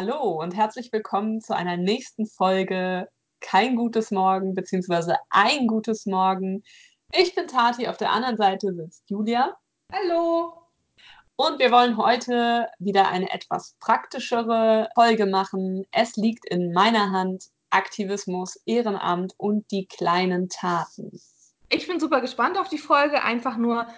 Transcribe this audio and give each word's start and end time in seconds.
Hallo 0.00 0.40
und 0.40 0.54
herzlich 0.54 0.92
willkommen 0.92 1.40
zu 1.40 1.56
einer 1.56 1.76
nächsten 1.76 2.24
Folge 2.24 3.08
Kein 3.40 3.74
gutes 3.74 4.12
Morgen 4.12 4.54
beziehungsweise 4.54 5.16
ein 5.28 5.66
gutes 5.66 6.06
Morgen. 6.06 6.62
Ich 7.12 7.34
bin 7.34 7.48
Tati, 7.48 7.88
auf 7.88 7.96
der 7.96 8.12
anderen 8.12 8.36
Seite 8.36 8.72
sitzt 8.72 9.10
Julia. 9.10 9.56
Hallo. 9.92 10.52
Und 11.34 11.58
wir 11.58 11.72
wollen 11.72 11.96
heute 11.96 12.68
wieder 12.78 13.08
eine 13.08 13.32
etwas 13.32 13.74
praktischere 13.80 14.88
Folge 14.94 15.26
machen. 15.26 15.84
Es 15.90 16.14
liegt 16.14 16.48
in 16.48 16.72
meiner 16.72 17.10
Hand 17.10 17.46
Aktivismus, 17.70 18.54
Ehrenamt 18.66 19.34
und 19.36 19.68
die 19.72 19.86
kleinen 19.86 20.48
Taten. 20.48 21.20
Ich 21.70 21.88
bin 21.88 21.98
super 21.98 22.20
gespannt 22.20 22.56
auf 22.56 22.68
die 22.68 22.78
Folge, 22.78 23.24
einfach 23.24 23.56
nur, 23.56 23.88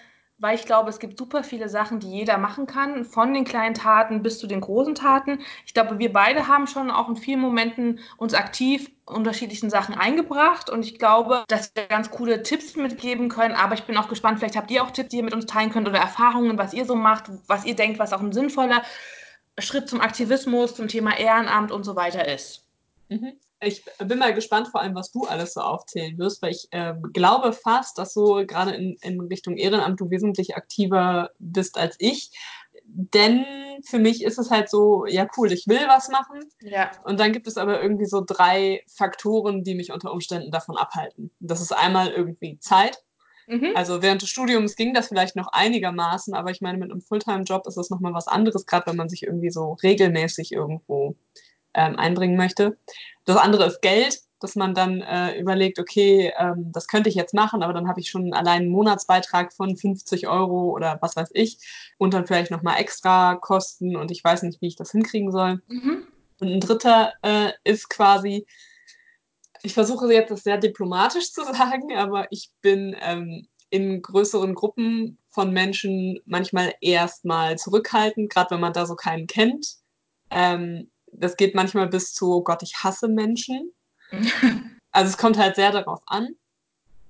weil 0.41 0.57
ich 0.57 0.64
glaube, 0.64 0.88
es 0.88 0.98
gibt 0.98 1.18
super 1.18 1.45
viele 1.45 1.68
Sachen, 1.68 2.00
die 2.00 2.11
jeder 2.11 2.38
machen 2.38 2.66
kann, 2.66 3.04
von 3.04 3.32
den 3.34 3.45
kleinen 3.45 3.75
Taten 3.75 4.22
bis 4.22 4.39
zu 4.39 4.46
den 4.46 4.62
großen 4.62 4.95
Taten. 4.95 5.40
Ich 5.66 5.75
glaube, 5.75 5.98
wir 5.98 6.12
beide 6.12 6.48
haben 6.48 6.66
schon 6.66 6.90
auch 6.90 7.09
in 7.09 7.16
vielen 7.16 7.40
Momenten 7.40 8.00
uns 8.17 8.35
aktiv 8.35 8.90
unterschiedlichen 9.04 9.71
Sachen 9.71 9.95
eingebracht 9.95 10.71
und 10.71 10.84
ich 10.84 10.98
glaube, 10.98 11.45
dass 11.48 11.72
wir 11.75 11.86
ganz 11.86 12.11
coole 12.11 12.43
Tipps 12.43 12.75
mitgeben 12.76 13.29
können. 13.29 13.54
Aber 13.54 13.75
ich 13.75 13.84
bin 13.84 13.96
auch 13.96 14.08
gespannt, 14.08 14.39
vielleicht 14.39 14.57
habt 14.57 14.71
ihr 14.71 14.82
auch 14.82 14.90
Tipps, 14.90 15.11
die 15.11 15.18
ihr 15.18 15.25
mit 15.25 15.34
uns 15.34 15.46
teilen 15.46 15.71
könnt 15.71 15.89
oder 15.89 15.98
Erfahrungen, 15.98 16.57
was 16.59 16.72
ihr 16.72 16.86
so 16.86 16.95
macht, 16.95 17.25
was 17.46 17.64
ihr 17.67 17.76
denkt, 17.76 17.98
was 17.98 18.12
auch 18.12 18.20
ein 18.20 18.32
sinnvoller 18.32 18.82
Schritt 19.59 19.89
zum 19.89 20.00
Aktivismus, 20.00 20.75
zum 20.75 20.89
Thema 20.89 21.18
Ehrenamt 21.18 21.70
und 21.70 21.84
so 21.84 21.96
weiter 21.96 22.26
ist. 22.26 22.64
Mhm. 23.09 23.32
Ich 23.63 23.85
bin 23.99 24.19
mal 24.19 24.32
gespannt, 24.32 24.69
vor 24.69 24.81
allem, 24.81 24.95
was 24.95 25.13
du 25.13 25.25
alles 25.25 25.53
so 25.53 25.61
aufzählen 25.61 26.17
wirst, 26.18 26.41
weil 26.41 26.53
ich 26.53 26.68
äh, 26.71 26.95
glaube 27.13 27.53
fast, 27.53 27.99
dass 27.99 28.14
so 28.14 28.43
gerade 28.46 28.73
in, 28.73 28.96
in 29.03 29.21
Richtung 29.21 29.57
Ehrenamt 29.57 30.01
du 30.01 30.11
wesentlich 30.11 30.57
aktiver 30.57 31.31
bist 31.39 31.77
als 31.77 31.96
ich. 31.99 32.31
Denn 32.84 33.45
für 33.84 33.98
mich 33.98 34.25
ist 34.25 34.39
es 34.39 34.51
halt 34.51 34.69
so, 34.69 35.05
ja 35.06 35.28
cool, 35.37 35.53
ich 35.53 35.67
will 35.67 35.87
was 35.87 36.09
machen. 36.09 36.41
Ja. 36.61 36.91
Und 37.05 37.20
dann 37.20 37.33
gibt 37.33 37.47
es 37.47 37.56
aber 37.56 37.83
irgendwie 37.83 38.06
so 38.06 38.23
drei 38.27 38.83
Faktoren, 38.89 39.62
die 39.62 39.75
mich 39.75 39.93
unter 39.93 40.12
Umständen 40.12 40.51
davon 40.51 40.77
abhalten. 40.77 41.31
Das 41.39 41.61
ist 41.61 41.73
einmal 41.73 42.09
irgendwie 42.09 42.59
Zeit. 42.59 43.05
Mhm. 43.47 43.73
Also 43.75 44.01
während 44.01 44.23
des 44.23 44.31
Studiums 44.31 44.77
ging 44.77 44.95
das 44.95 45.09
vielleicht 45.09 45.37
noch 45.37 45.49
einigermaßen, 45.53 46.34
aber 46.34 46.51
ich 46.51 46.61
meine, 46.61 46.79
mit 46.79 46.91
einem 46.91 47.01
Fulltime-Job 47.01 47.67
ist 47.67 47.77
das 47.77 47.91
nochmal 47.91 48.15
was 48.15 48.29
anderes, 48.29 48.65
gerade 48.65 48.87
wenn 48.87 48.97
man 48.97 49.09
sich 49.09 49.25
irgendwie 49.25 49.51
so 49.51 49.77
regelmäßig 49.83 50.53
irgendwo 50.53 51.17
ähm, 51.75 51.99
einbringen 51.99 52.37
möchte. 52.37 52.77
Das 53.25 53.37
andere 53.37 53.67
ist 53.67 53.83
Geld, 53.83 54.21
dass 54.41 54.57
man 54.57 54.75
dann 54.75 55.03
äh, 55.03 55.39
überlegt, 55.39 55.79
okay, 55.79 56.33
ähm, 56.39 56.73
das 56.73 56.89
könnte 56.89 57.09
ich 57.09 57.15
jetzt 57.15 57.35
machen, 57.35 57.62
aber 57.62 57.75
dann 57.75 57.87
habe 57.87 58.01
ich 58.01 58.11
schon 58.11 58.33
allein 58.33 58.62
einen 58.62 58.71
Monatsbeitrag 58.71 59.53
von 59.53 59.77
50 59.77 60.27
Euro 60.29 60.71
oder 60.71 60.99
was 61.03 61.15
weiß 61.15 61.31
ich 61.35 61.59
und 61.99 62.15
dann 62.15 62.27
vielleicht 62.27 62.51
nochmal 62.51 62.81
extra 62.81 63.37
Kosten 63.37 63.97
und 63.97 64.11
ich 64.11 64.25
weiß 64.25 64.43
nicht, 64.43 64.61
wie 64.61 64.69
ich 64.69 64.77
das 64.77 64.93
hinkriegen 64.93 65.31
soll. 65.31 65.61
Mhm. 65.69 66.07
Und 66.41 66.49
ein 66.49 66.61
dritter 66.61 67.12
äh, 67.23 67.53
ist 67.65 67.91
quasi, 67.91 68.47
ich 69.62 69.75
versuche 69.75 70.11
jetzt 70.12 70.31
das 70.31 70.43
sehr 70.43 70.57
diplomatisch 70.57 71.33
zu 71.33 71.45
sagen, 71.53 71.95
aber 71.95 72.27
ich 72.31 72.51
bin 72.62 72.97
ähm, 73.03 73.47
in 73.69 74.01
größeren 74.01 74.55
Gruppen 74.55 75.19
von 75.29 75.53
Menschen 75.53 76.19
manchmal 76.25 76.75
erstmal 76.81 77.57
zurückhaltend, 77.57 78.33
gerade 78.33 78.53
wenn 78.53 78.61
man 78.61 78.73
da 78.73 78.87
so 78.87 78.97
keinen 78.97 79.27
kennt. 79.27 79.77
Ähm, 80.31 80.91
das 81.12 81.36
geht 81.36 81.55
manchmal 81.55 81.89
bis 81.89 82.12
zu, 82.14 82.33
oh 82.33 82.42
Gott, 82.42 82.62
ich 82.62 82.75
hasse 82.83 83.08
Menschen. 83.08 83.72
also 84.92 85.11
es 85.11 85.19
kommt 85.19 85.39
halt 85.39 85.56
sehr 85.56 85.72
darauf 85.72 86.00
an. 86.06 86.34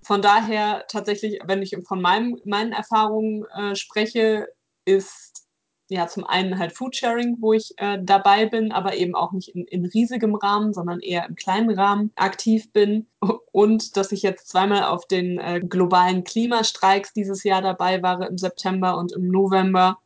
Von 0.03 0.23
daher 0.23 0.85
tatsächlich, 0.89 1.41
wenn 1.45 1.63
ich 1.63 1.77
von 1.87 2.01
meinem, 2.01 2.41
meinen 2.45 2.73
Erfahrungen 2.73 3.45
äh, 3.55 3.77
spreche, 3.77 4.49
ist 4.85 5.47
ja 5.91 6.07
zum 6.07 6.25
einen 6.25 6.59
halt 6.59 6.73
Foodsharing, 6.73 7.37
wo 7.41 7.53
ich 7.53 7.75
äh, 7.77 7.99
dabei 8.01 8.47
bin, 8.47 8.73
aber 8.73 8.97
eben 8.97 9.15
auch 9.15 9.33
nicht 9.33 9.49
in, 9.49 9.65
in 9.67 9.85
riesigem 9.85 10.35
Rahmen, 10.37 10.73
sondern 10.73 11.01
eher 11.01 11.27
im 11.29 11.35
kleinen 11.35 11.71
Rahmen 11.71 12.13
aktiv 12.15 12.73
bin. 12.73 13.07
Und 13.53 13.97
dass 13.97 14.13
ich 14.13 14.23
jetzt 14.23 14.49
zweimal 14.49 14.85
auf 14.85 15.07
den 15.07 15.39
äh, 15.39 15.61
globalen 15.61 16.25
Klimastreiks 16.25 17.13
dieses 17.13 17.45
Jahr 17.45 17.61
dabei 17.61 18.03
war, 18.03 18.27
im 18.27 18.39
September 18.39 18.97
und 18.97 19.13
im 19.13 19.29
November 19.29 19.99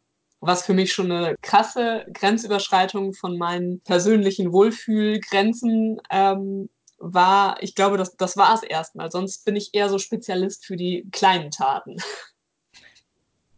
was 0.46 0.64
für 0.64 0.74
mich 0.74 0.92
schon 0.92 1.10
eine 1.10 1.36
krasse 1.42 2.06
Grenzüberschreitung 2.12 3.14
von 3.14 3.38
meinen 3.38 3.80
persönlichen 3.80 4.52
Wohlfühlgrenzen 4.52 6.00
ähm, 6.10 6.68
war. 6.98 7.56
Ich 7.62 7.74
glaube, 7.74 7.96
das, 7.96 8.16
das 8.16 8.36
war 8.36 8.54
es 8.54 8.62
erstmal. 8.62 9.10
Sonst 9.10 9.44
bin 9.44 9.56
ich 9.56 9.74
eher 9.74 9.88
so 9.88 9.98
Spezialist 9.98 10.66
für 10.66 10.76
die 10.76 11.08
kleinen 11.12 11.50
Taten. 11.50 11.96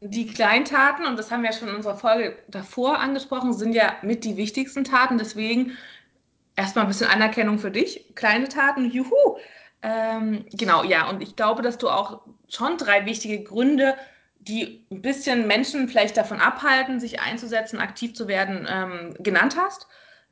Die 0.01 0.27
kleinen 0.27 0.65
Taten, 0.65 1.07
und 1.07 1.19
das 1.19 1.31
haben 1.31 1.43
wir 1.43 1.51
ja 1.51 1.57
schon 1.57 1.69
in 1.69 1.77
unserer 1.77 1.97
Folge 1.97 2.37
davor 2.49 2.99
angesprochen, 2.99 3.55
sind 3.55 3.73
ja 3.73 3.97
mit 4.03 4.25
die 4.25 4.37
wichtigsten 4.37 4.85
Taten. 4.85 5.19
Deswegen 5.19 5.77
erstmal 6.55 6.85
ein 6.85 6.89
bisschen 6.89 7.09
Anerkennung 7.09 7.59
für 7.59 7.71
dich. 7.71 8.15
Kleine 8.15 8.49
Taten, 8.49 8.91
juhu! 8.91 9.39
Ähm, 9.83 10.47
genau, 10.53 10.85
ja, 10.85 11.09
und 11.09 11.23
ich 11.23 11.37
glaube, 11.37 11.63
dass 11.63 11.79
du 11.79 11.89
auch 11.89 12.23
schon 12.49 12.77
drei 12.77 13.07
wichtige 13.07 13.43
Gründe 13.43 13.95
die 14.49 14.85
ein 14.91 15.03
bisschen 15.03 15.47
Menschen 15.47 15.89
vielleicht 15.89 16.17
davon 16.17 16.41
abhalten, 16.41 17.01
sich 17.01 17.21
einzusetzen, 17.21 17.79
aktiv 17.79 18.15
zu 18.15 18.29
werden, 18.29 18.67
ähm, 18.71 19.15
genannt 19.19 19.57
hast. 19.59 19.87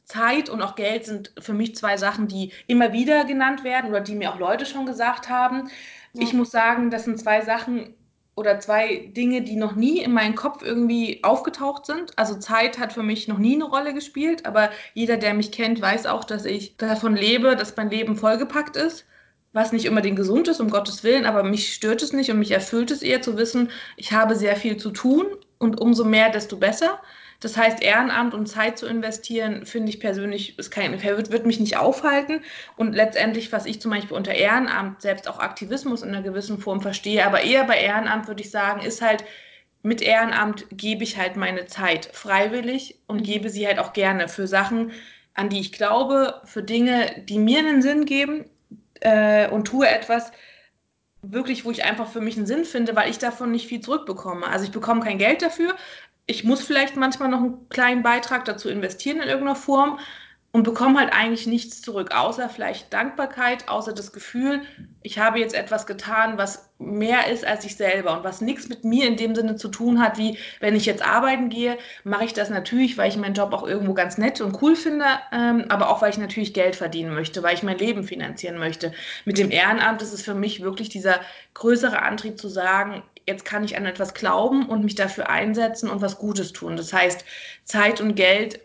Zeit 0.04 0.50
und 0.50 0.60
auch 0.62 0.76
Geld 0.76 1.06
sind 1.06 1.32
für 1.40 1.54
mich 1.54 1.74
zwei 1.74 1.96
Sachen, 1.96 2.28
die 2.28 2.52
immer 2.66 2.92
wieder 2.92 3.24
genannt 3.24 3.64
werden 3.64 3.90
oder 3.90 4.00
die 4.00 4.14
mir 4.14 4.32
auch 4.32 4.38
Leute 4.38 4.66
schon 4.66 4.86
gesagt 4.86 5.30
haben. 5.30 5.70
Ja. 6.12 6.22
Ich 6.22 6.34
muss 6.34 6.50
sagen, 6.50 6.90
das 6.90 7.04
sind 7.04 7.18
zwei 7.18 7.40
Sachen 7.40 7.94
oder 8.36 8.60
zwei 8.60 9.10
Dinge, 9.16 9.42
die 9.42 9.56
noch 9.56 9.74
nie 9.74 10.00
in 10.00 10.12
meinem 10.12 10.34
Kopf 10.34 10.62
irgendwie 10.62 11.22
aufgetaucht 11.22 11.86
sind. 11.86 12.18
Also 12.18 12.34
Zeit 12.34 12.78
hat 12.78 12.92
für 12.92 13.02
mich 13.02 13.28
noch 13.28 13.38
nie 13.38 13.54
eine 13.54 13.64
Rolle 13.64 13.94
gespielt, 13.94 14.44
aber 14.44 14.70
jeder, 14.92 15.16
der 15.16 15.34
mich 15.34 15.52
kennt, 15.52 15.80
weiß 15.80 16.06
auch, 16.06 16.24
dass 16.24 16.44
ich 16.44 16.76
davon 16.76 17.16
lebe, 17.16 17.56
dass 17.56 17.76
mein 17.76 17.90
Leben 17.90 18.16
vollgepackt 18.16 18.76
ist 18.76 19.06
was 19.54 19.72
nicht 19.72 19.88
unbedingt 19.88 20.16
gesund 20.16 20.48
ist, 20.48 20.60
um 20.60 20.68
Gottes 20.68 21.04
Willen, 21.04 21.24
aber 21.24 21.44
mich 21.44 21.72
stört 21.72 22.02
es 22.02 22.12
nicht 22.12 22.30
und 22.30 22.40
mich 22.40 22.50
erfüllt 22.50 22.90
es 22.90 23.02
eher 23.02 23.22
zu 23.22 23.38
wissen, 23.38 23.70
ich 23.96 24.12
habe 24.12 24.34
sehr 24.34 24.56
viel 24.56 24.76
zu 24.76 24.90
tun 24.90 25.26
und 25.58 25.80
umso 25.80 26.04
mehr, 26.04 26.28
desto 26.28 26.56
besser. 26.56 27.00
Das 27.40 27.56
heißt, 27.56 27.82
Ehrenamt 27.82 28.34
und 28.34 28.46
Zeit 28.46 28.78
zu 28.78 28.86
investieren, 28.86 29.64
finde 29.64 29.90
ich 29.90 30.00
persönlich, 30.00 30.58
ist 30.58 30.70
kein, 30.70 31.00
wird, 31.02 31.30
wird 31.30 31.46
mich 31.46 31.60
nicht 31.60 31.76
aufhalten. 31.76 32.40
Und 32.76 32.94
letztendlich, 32.94 33.52
was 33.52 33.66
ich 33.66 33.80
zum 33.80 33.90
Beispiel 33.90 34.16
unter 34.16 34.32
Ehrenamt, 34.32 35.02
selbst 35.02 35.28
auch 35.28 35.38
Aktivismus 35.38 36.02
in 36.02 36.08
einer 36.08 36.22
gewissen 36.22 36.58
Form 36.58 36.80
verstehe, 36.80 37.24
aber 37.24 37.42
eher 37.42 37.64
bei 37.64 37.78
Ehrenamt 37.78 38.28
würde 38.28 38.42
ich 38.42 38.50
sagen, 38.50 38.80
ist 38.80 39.02
halt, 39.02 39.24
mit 39.82 40.00
Ehrenamt 40.00 40.66
gebe 40.72 41.04
ich 41.04 41.18
halt 41.18 41.36
meine 41.36 41.66
Zeit 41.66 42.08
freiwillig 42.12 42.98
und 43.06 43.18
mhm. 43.18 43.24
gebe 43.24 43.50
sie 43.50 43.66
halt 43.66 43.78
auch 43.78 43.92
gerne 43.92 44.28
für 44.28 44.48
Sachen, 44.48 44.92
an 45.34 45.48
die 45.48 45.60
ich 45.60 45.72
glaube, 45.72 46.40
für 46.44 46.62
Dinge, 46.62 47.24
die 47.28 47.38
mir 47.38 47.58
einen 47.58 47.82
Sinn 47.82 48.06
geben, 48.06 48.46
äh, 49.04 49.48
und 49.48 49.66
tue 49.66 49.88
etwas, 49.88 50.32
wirklich, 51.22 51.64
wo 51.64 51.70
ich 51.70 51.84
einfach 51.84 52.08
für 52.08 52.20
mich 52.20 52.36
einen 52.36 52.46
Sinn 52.46 52.64
finde, 52.64 52.96
weil 52.96 53.10
ich 53.10 53.18
davon 53.18 53.50
nicht 53.50 53.68
viel 53.68 53.80
zurückbekomme. 53.80 54.46
Also 54.46 54.64
ich 54.64 54.72
bekomme 54.72 55.00
kein 55.00 55.18
Geld 55.18 55.42
dafür. 55.42 55.74
Ich 56.26 56.44
muss 56.44 56.62
vielleicht 56.62 56.96
manchmal 56.96 57.28
noch 57.28 57.38
einen 57.38 57.68
kleinen 57.68 58.02
Beitrag 58.02 58.44
dazu 58.44 58.68
investieren 58.68 59.18
in 59.18 59.28
irgendeiner 59.28 59.56
Form, 59.56 59.98
und 60.54 60.62
bekomme 60.62 61.00
halt 61.00 61.12
eigentlich 61.12 61.48
nichts 61.48 61.82
zurück, 61.82 62.14
außer 62.14 62.48
vielleicht 62.48 62.92
Dankbarkeit, 62.92 63.68
außer 63.68 63.92
das 63.92 64.12
Gefühl, 64.12 64.62
ich 65.02 65.18
habe 65.18 65.40
jetzt 65.40 65.52
etwas 65.52 65.84
getan, 65.84 66.38
was 66.38 66.70
mehr 66.78 67.26
ist 67.28 67.44
als 67.44 67.64
ich 67.64 67.74
selber 67.74 68.16
und 68.16 68.22
was 68.22 68.40
nichts 68.40 68.68
mit 68.68 68.84
mir 68.84 69.08
in 69.08 69.16
dem 69.16 69.34
Sinne 69.34 69.56
zu 69.56 69.66
tun 69.66 70.00
hat, 70.00 70.16
wie 70.16 70.38
wenn 70.60 70.76
ich 70.76 70.86
jetzt 70.86 71.04
arbeiten 71.04 71.48
gehe, 71.48 71.76
mache 72.04 72.26
ich 72.26 72.34
das 72.34 72.50
natürlich, 72.50 72.96
weil 72.96 73.08
ich 73.08 73.16
meinen 73.16 73.34
Job 73.34 73.52
auch 73.52 73.66
irgendwo 73.66 73.94
ganz 73.94 74.16
nett 74.16 74.40
und 74.40 74.62
cool 74.62 74.76
finde, 74.76 75.06
ähm, 75.32 75.64
aber 75.70 75.90
auch 75.90 76.02
weil 76.02 76.10
ich 76.10 76.18
natürlich 76.18 76.54
Geld 76.54 76.76
verdienen 76.76 77.14
möchte, 77.14 77.42
weil 77.42 77.56
ich 77.56 77.64
mein 77.64 77.78
Leben 77.78 78.04
finanzieren 78.04 78.58
möchte. 78.58 78.92
Mit 79.24 79.38
dem 79.38 79.50
Ehrenamt 79.50 80.02
ist 80.02 80.12
es 80.12 80.22
für 80.22 80.34
mich 80.34 80.62
wirklich 80.62 80.88
dieser 80.88 81.18
größere 81.54 82.00
Antrieb 82.00 82.38
zu 82.38 82.46
sagen, 82.48 83.02
jetzt 83.26 83.44
kann 83.44 83.64
ich 83.64 83.76
an 83.76 83.86
etwas 83.86 84.14
glauben 84.14 84.66
und 84.66 84.84
mich 84.84 84.94
dafür 84.94 85.28
einsetzen 85.28 85.90
und 85.90 86.00
was 86.00 86.16
Gutes 86.16 86.52
tun. 86.52 86.76
Das 86.76 86.92
heißt, 86.92 87.24
Zeit 87.64 88.00
und 88.00 88.14
Geld 88.14 88.60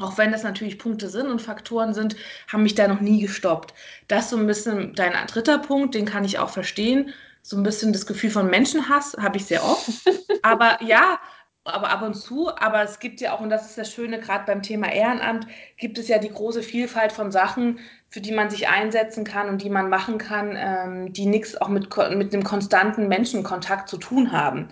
auch 0.00 0.18
wenn 0.18 0.32
das 0.32 0.42
natürlich 0.42 0.78
Punkte 0.78 1.08
sind 1.08 1.28
und 1.28 1.40
Faktoren 1.40 1.94
sind, 1.94 2.16
haben 2.48 2.62
mich 2.62 2.74
da 2.74 2.86
noch 2.88 3.00
nie 3.00 3.20
gestoppt. 3.20 3.72
Das 4.08 4.24
ist 4.24 4.30
so 4.30 4.36
ein 4.36 4.46
bisschen 4.46 4.94
dein 4.94 5.14
dritter 5.26 5.58
Punkt, 5.58 5.94
den 5.94 6.04
kann 6.04 6.24
ich 6.24 6.38
auch 6.38 6.50
verstehen. 6.50 7.12
So 7.42 7.56
ein 7.56 7.62
bisschen 7.62 7.92
das 7.92 8.06
Gefühl 8.06 8.30
von 8.30 8.50
Menschenhass 8.50 9.16
habe 9.18 9.36
ich 9.36 9.46
sehr 9.46 9.64
oft. 9.64 9.88
Aber 10.42 10.78
ja, 10.82 11.18
aber 11.66 11.90
ab 11.90 12.02
und 12.02 12.14
zu. 12.14 12.48
Aber 12.56 12.82
es 12.82 12.98
gibt 12.98 13.20
ja 13.20 13.32
auch, 13.32 13.40
und 13.40 13.50
das 13.50 13.66
ist 13.66 13.78
das 13.78 13.92
Schöne, 13.92 14.20
gerade 14.20 14.44
beim 14.46 14.62
Thema 14.62 14.92
Ehrenamt, 14.92 15.46
gibt 15.76 15.98
es 15.98 16.08
ja 16.08 16.18
die 16.18 16.32
große 16.32 16.62
Vielfalt 16.62 17.12
von 17.12 17.32
Sachen, 17.32 17.80
für 18.08 18.20
die 18.20 18.32
man 18.32 18.50
sich 18.50 18.68
einsetzen 18.68 19.24
kann 19.24 19.48
und 19.48 19.62
die 19.62 19.70
man 19.70 19.88
machen 19.88 20.18
kann, 20.18 20.56
ähm, 20.56 21.12
die 21.12 21.26
nichts 21.26 21.60
auch 21.60 21.68
mit, 21.68 21.88
mit 22.14 22.32
einem 22.32 22.44
konstanten 22.44 23.08
Menschenkontakt 23.08 23.88
zu 23.88 23.98
tun 23.98 24.32
haben. 24.32 24.68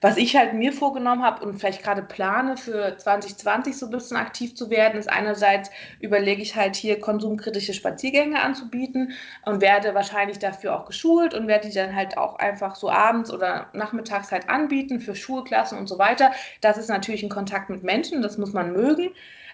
Was 0.00 0.16
ich 0.16 0.36
halt 0.36 0.54
mir 0.54 0.72
vorgenommen 0.72 1.22
habe 1.22 1.44
und 1.44 1.58
vielleicht 1.58 1.82
gerade 1.82 2.02
plane 2.02 2.56
für 2.56 2.96
2020 2.96 3.76
so 3.76 3.86
ein 3.86 3.92
bisschen 3.92 4.16
aktiv 4.16 4.54
zu 4.54 4.70
werden, 4.70 4.98
ist 4.98 5.08
einerseits 5.10 5.70
überlege 6.00 6.42
ich 6.42 6.54
halt 6.54 6.76
hier 6.76 7.00
konsumkritische 7.00 7.72
Spaziergänge 7.74 8.40
anzubieten 8.40 9.12
und 9.44 9.60
werde 9.60 9.94
wahrscheinlich 9.94 10.38
dafür 10.38 10.76
auch 10.76 10.86
geschult 10.86 11.34
und 11.34 11.48
werde 11.48 11.68
die 11.68 11.74
dann 11.74 11.94
halt 11.94 12.18
auch 12.18 12.36
einfach 12.38 12.76
so 12.76 12.90
abends 12.90 13.32
oder 13.32 13.68
nachmittags 13.72 14.32
halt 14.32 14.48
anbieten 14.48 15.00
für 15.00 15.14
Schulklassen 15.14 15.78
und 15.78 15.88
so 15.88 15.98
weiter. 15.98 16.32
Das 16.60 16.76
ist 16.78 16.88
natürlich 16.88 17.22
ein 17.22 17.30
Kontakt 17.30 17.70
mit 17.70 17.82
Menschen, 17.82 18.22
das 18.22 18.38
muss 18.38 18.52
man 18.52 18.72
mögen. 18.72 19.10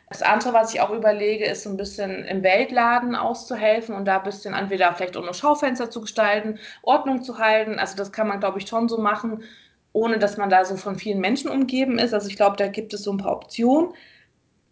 Das 0.08 0.22
andere, 0.22 0.52
was 0.52 0.74
ich 0.74 0.80
auch 0.80 0.90
überlege, 0.90 1.46
ist 1.46 1.62
so 1.62 1.70
ein 1.70 1.78
bisschen 1.78 2.24
im 2.26 2.42
Weltladen 2.42 3.14
auszuhelfen 3.14 3.94
und 3.94 4.04
da 4.04 4.18
ein 4.18 4.24
bisschen 4.24 4.52
entweder 4.52 4.92
vielleicht 4.94 5.14
nur 5.14 5.32
Schaufenster 5.32 5.90
zu 5.90 6.02
gestalten, 6.02 6.58
Ordnung 6.82 7.22
zu 7.22 7.38
halten. 7.38 7.78
Also 7.78 7.96
das 7.96 8.12
kann 8.12 8.28
man, 8.28 8.38
glaube 8.40 8.58
ich, 8.58 8.68
schon 8.68 8.88
so 8.90 8.98
machen, 8.98 9.42
ohne 9.92 10.18
dass 10.18 10.36
man 10.36 10.50
da 10.50 10.64
so 10.64 10.76
von 10.76 10.96
vielen 10.96 11.20
Menschen 11.20 11.50
umgeben 11.50 11.98
ist. 11.98 12.14
Also 12.14 12.28
ich 12.28 12.36
glaube, 12.36 12.56
da 12.56 12.68
gibt 12.68 12.94
es 12.94 13.02
so 13.02 13.12
ein 13.12 13.18
paar 13.18 13.36
Optionen. 13.36 13.94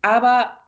Aber 0.02 0.58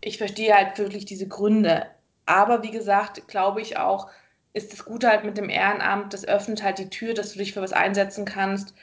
ich 0.00 0.18
verstehe 0.18 0.54
halt 0.54 0.78
wirklich 0.78 1.04
diese 1.04 1.28
Gründe. 1.28 1.86
Aber 2.26 2.62
wie 2.62 2.70
gesagt, 2.70 3.28
glaube 3.28 3.60
ich 3.60 3.76
auch, 3.76 4.08
ist 4.54 4.72
das 4.72 4.84
Gute 4.84 5.08
halt 5.08 5.24
mit 5.24 5.36
dem 5.36 5.50
Ehrenamt, 5.50 6.14
das 6.14 6.26
öffnet 6.26 6.62
halt 6.62 6.78
die 6.78 6.90
Tür, 6.90 7.14
dass 7.14 7.32
du 7.32 7.38
dich 7.38 7.52
für 7.52 7.62
was 7.62 7.72
einsetzen 7.72 8.24
kannst, 8.24 8.74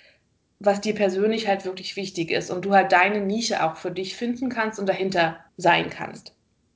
was 0.60 0.81
dir 0.81 0.95
persönlich 0.95 1.48
halt 1.48 1.66
wirklich 1.66 1.95
wichtig 1.95 2.31
ist 2.31 2.50
und 2.50 2.66
du 2.66 2.74
halt 2.74 2.92
deine 2.92 3.19
Nische 3.19 3.63
auch 3.63 3.75
für 3.75 3.92
dich 3.92 4.16
finden 4.16 4.50
kannst 4.50 4.80
und 4.80 4.88
dahinter 4.88 5.38
sein 5.57 5.89
kannst. 5.89 6.33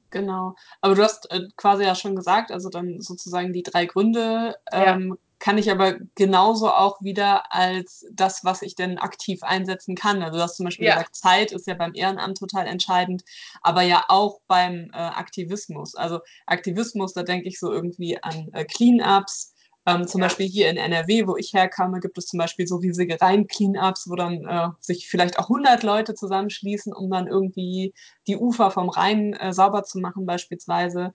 Genau. 0.09 0.55
Aber 0.81 0.95
du 0.95 1.03
hast 1.03 1.31
äh, 1.31 1.41
quasi 1.55 1.83
ja 1.83 1.95
schon 1.95 2.15
gesagt, 2.15 2.51
also 2.51 2.69
dann 2.69 2.99
sozusagen 2.99 3.53
die 3.53 3.63
drei 3.63 3.85
Gründe 3.85 4.55
ähm, 4.71 5.17
kann 5.39 5.57
ich 5.57 5.71
aber 5.71 5.95
genauso 6.15 6.69
auch 6.69 7.01
wieder 7.01 7.53
als 7.53 8.05
das, 8.11 8.43
was 8.43 8.61
ich 8.61 8.75
denn 8.75 8.97
aktiv 8.97 9.41
einsetzen 9.41 9.95
kann. 9.95 10.21
Also 10.21 10.37
du 10.37 10.43
hast 10.43 10.57
zum 10.57 10.65
Beispiel 10.65 10.85
ja. 10.85 10.95
gesagt, 10.95 11.15
Zeit 11.15 11.51
ist 11.51 11.65
ja 11.65 11.73
beim 11.73 11.95
Ehrenamt 11.95 12.37
total 12.37 12.67
entscheidend, 12.67 13.23
aber 13.61 13.81
ja 13.81 14.03
auch 14.09 14.41
beim 14.47 14.91
äh, 14.93 14.97
Aktivismus. 14.97 15.95
Also 15.95 16.19
Aktivismus, 16.45 17.13
da 17.13 17.23
denke 17.23 17.47
ich 17.47 17.59
so 17.59 17.71
irgendwie 17.71 18.21
an 18.21 18.49
äh, 18.53 18.65
Cleanups. 18.65 19.55
Ähm, 19.85 20.05
zum 20.07 20.19
ja. 20.19 20.27
Beispiel 20.27 20.45
hier 20.45 20.69
in 20.69 20.75
NRW, 20.75 21.25
wo 21.25 21.37
ich 21.37 21.53
herkomme, 21.53 22.01
gibt 22.01 22.17
es 22.17 22.27
zum 22.27 22.37
Beispiel 22.37 22.67
so 22.67 22.75
riesige 22.75 23.19
Rhein-Cleanups, 23.19 24.09
wo 24.09 24.15
dann 24.15 24.45
äh, 24.45 24.67
sich 24.81 25.07
vielleicht 25.07 25.39
auch 25.39 25.49
100 25.49 25.83
Leute 25.83 26.15
zusammenschließen, 26.15 26.93
um 26.93 27.09
dann 27.09 27.27
irgendwie 27.27 27.93
die 28.27 28.35
Ufer 28.35 28.71
vom 28.71 28.89
Rhein 28.89 29.33
äh, 29.33 29.53
sauber 29.53 29.83
zu 29.83 29.99
machen 29.99 30.25
beispielsweise. 30.25 31.13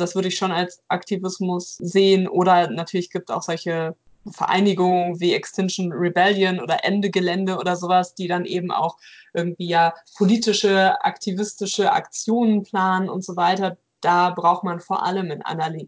Das 0.00 0.14
würde 0.14 0.28
ich 0.28 0.36
schon 0.36 0.52
als 0.52 0.82
Aktivismus 0.88 1.76
sehen. 1.76 2.28
Oder 2.28 2.70
natürlich 2.70 3.10
gibt 3.10 3.30
es 3.30 3.36
auch 3.36 3.42
solche 3.42 3.94
Vereinigungen 4.30 5.18
wie 5.20 5.34
Extinction 5.34 5.92
Rebellion 5.92 6.60
oder 6.60 6.84
Ende 6.84 7.10
Gelände 7.10 7.56
oder 7.56 7.76
sowas, 7.76 8.14
die 8.14 8.28
dann 8.28 8.44
eben 8.44 8.70
auch 8.70 8.98
irgendwie 9.32 9.68
ja 9.68 9.94
politische, 10.16 11.02
aktivistische 11.02 11.92
Aktionen 11.92 12.62
planen 12.62 13.08
und 13.08 13.24
so 13.24 13.36
weiter. 13.36 13.78
Da 14.00 14.30
braucht 14.30 14.64
man 14.64 14.80
vor 14.80 15.04
allem 15.04 15.30
in, 15.30 15.42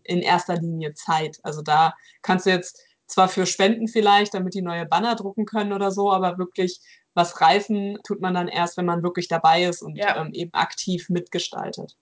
in 0.05 0.19
erster 0.21 0.57
Linie 0.57 0.95
Zeit. 0.95 1.41
Also 1.43 1.63
da 1.63 1.95
kannst 2.23 2.47
du 2.47 2.51
jetzt 2.51 2.81
zwar 3.07 3.29
für 3.29 3.47
Spenden 3.47 3.89
vielleicht, 3.89 4.35
damit 4.35 4.55
die 4.55 4.63
neue 4.63 4.87
Banner 4.87 5.15
drucken 5.15 5.45
können 5.45 5.73
oder 5.73 5.91
so, 5.91 6.11
aber 6.13 6.39
wirklich 6.39 6.81
was 7.15 7.41
reißen 7.41 7.99
tut 8.05 8.21
man 8.21 8.35
dann 8.35 8.49
erst, 8.49 8.77
wenn 8.79 8.87
man 8.87 9.03
wirklich 9.03 9.29
dabei 9.29 9.65
ist 9.65 9.83
und 9.83 9.97
ja. 9.97 10.17
ähm, 10.17 10.33
eben 10.33 10.55
aktiv 10.55 11.11
mitgestaltet. 11.11 11.97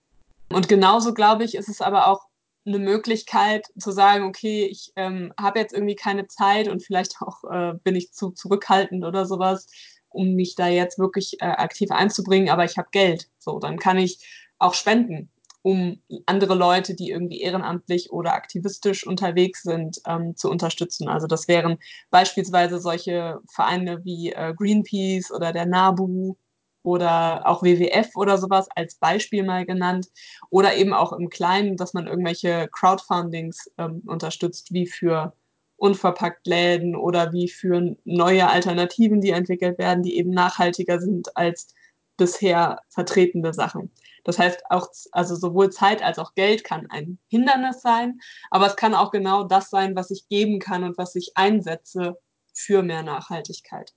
Und 0.53 0.67
genauso, 0.67 1.13
glaube 1.13 1.43
ich, 1.43 1.55
ist 1.55 1.69
es 1.69 1.81
aber 1.81 2.07
auch 2.07 2.21
eine 2.65 2.79
Möglichkeit 2.79 3.67
zu 3.79 3.91
sagen, 3.91 4.25
okay, 4.25 4.65
ich 4.65 4.91
ähm, 4.95 5.33
habe 5.39 5.59
jetzt 5.59 5.73
irgendwie 5.73 5.95
keine 5.95 6.27
Zeit 6.27 6.67
und 6.67 6.83
vielleicht 6.83 7.15
auch 7.21 7.43
äh, 7.51 7.73
bin 7.83 7.95
ich 7.95 8.11
zu 8.13 8.31
zurückhaltend 8.31 9.03
oder 9.03 9.25
sowas, 9.25 9.67
um 10.09 10.35
mich 10.35 10.55
da 10.55 10.67
jetzt 10.67 10.99
wirklich 10.99 11.37
äh, 11.41 11.45
aktiv 11.45 11.89
einzubringen, 11.91 12.49
aber 12.49 12.65
ich 12.65 12.77
habe 12.77 12.89
Geld. 12.91 13.29
So, 13.39 13.59
dann 13.59 13.79
kann 13.79 13.97
ich 13.97 14.19
auch 14.59 14.75
spenden, 14.75 15.31
um 15.63 16.01
andere 16.25 16.55
Leute, 16.55 16.95
die 16.95 17.09
irgendwie 17.09 17.41
ehrenamtlich 17.41 18.11
oder 18.11 18.33
aktivistisch 18.33 19.07
unterwegs 19.07 19.63
sind, 19.63 19.99
ähm, 20.07 20.35
zu 20.35 20.49
unterstützen. 20.49 21.07
Also 21.07 21.27
das 21.27 21.47
wären 21.47 21.77
beispielsweise 22.11 22.79
solche 22.79 23.39
Vereine 23.49 24.03
wie 24.03 24.31
äh, 24.31 24.53
Greenpeace 24.55 25.31
oder 25.31 25.51
der 25.51 25.65
NABU 25.65 26.35
oder 26.83 27.47
auch 27.47 27.63
WWF 27.63 28.15
oder 28.15 28.37
sowas 28.37 28.67
als 28.75 28.95
Beispiel 28.95 29.43
mal 29.43 29.65
genannt. 29.65 30.07
Oder 30.49 30.75
eben 30.75 30.93
auch 30.93 31.13
im 31.13 31.29
Kleinen, 31.29 31.77
dass 31.77 31.93
man 31.93 32.07
irgendwelche 32.07 32.69
Crowdfundings 32.71 33.71
ähm, 33.77 34.01
unterstützt, 34.05 34.73
wie 34.73 34.87
für 34.87 35.33
unverpackt 35.77 36.45
Läden 36.45 36.95
oder 36.95 37.33
wie 37.33 37.49
für 37.49 37.95
neue 38.05 38.47
Alternativen, 38.49 39.19
die 39.19 39.31
entwickelt 39.31 39.79
werden, 39.79 40.03
die 40.03 40.17
eben 40.17 40.29
nachhaltiger 40.29 40.99
sind 40.99 41.35
als 41.35 41.73
bisher 42.17 42.79
vertretene 42.89 43.51
Sachen. 43.53 43.91
Das 44.23 44.37
heißt, 44.37 44.61
auch, 44.69 44.87
also 45.11 45.35
sowohl 45.35 45.71
Zeit 45.71 46.03
als 46.03 46.19
auch 46.19 46.35
Geld 46.35 46.63
kann 46.63 46.87
ein 46.91 47.17
Hindernis 47.29 47.81
sein, 47.81 48.19
aber 48.51 48.67
es 48.67 48.75
kann 48.75 48.93
auch 48.93 49.09
genau 49.09 49.43
das 49.43 49.71
sein, 49.71 49.95
was 49.95 50.11
ich 50.11 50.27
geben 50.29 50.59
kann 50.59 50.83
und 50.83 50.99
was 50.99 51.15
ich 51.15 51.31
einsetze 51.35 52.19
für 52.53 52.83
mehr 52.83 53.01
Nachhaltigkeit. 53.01 53.93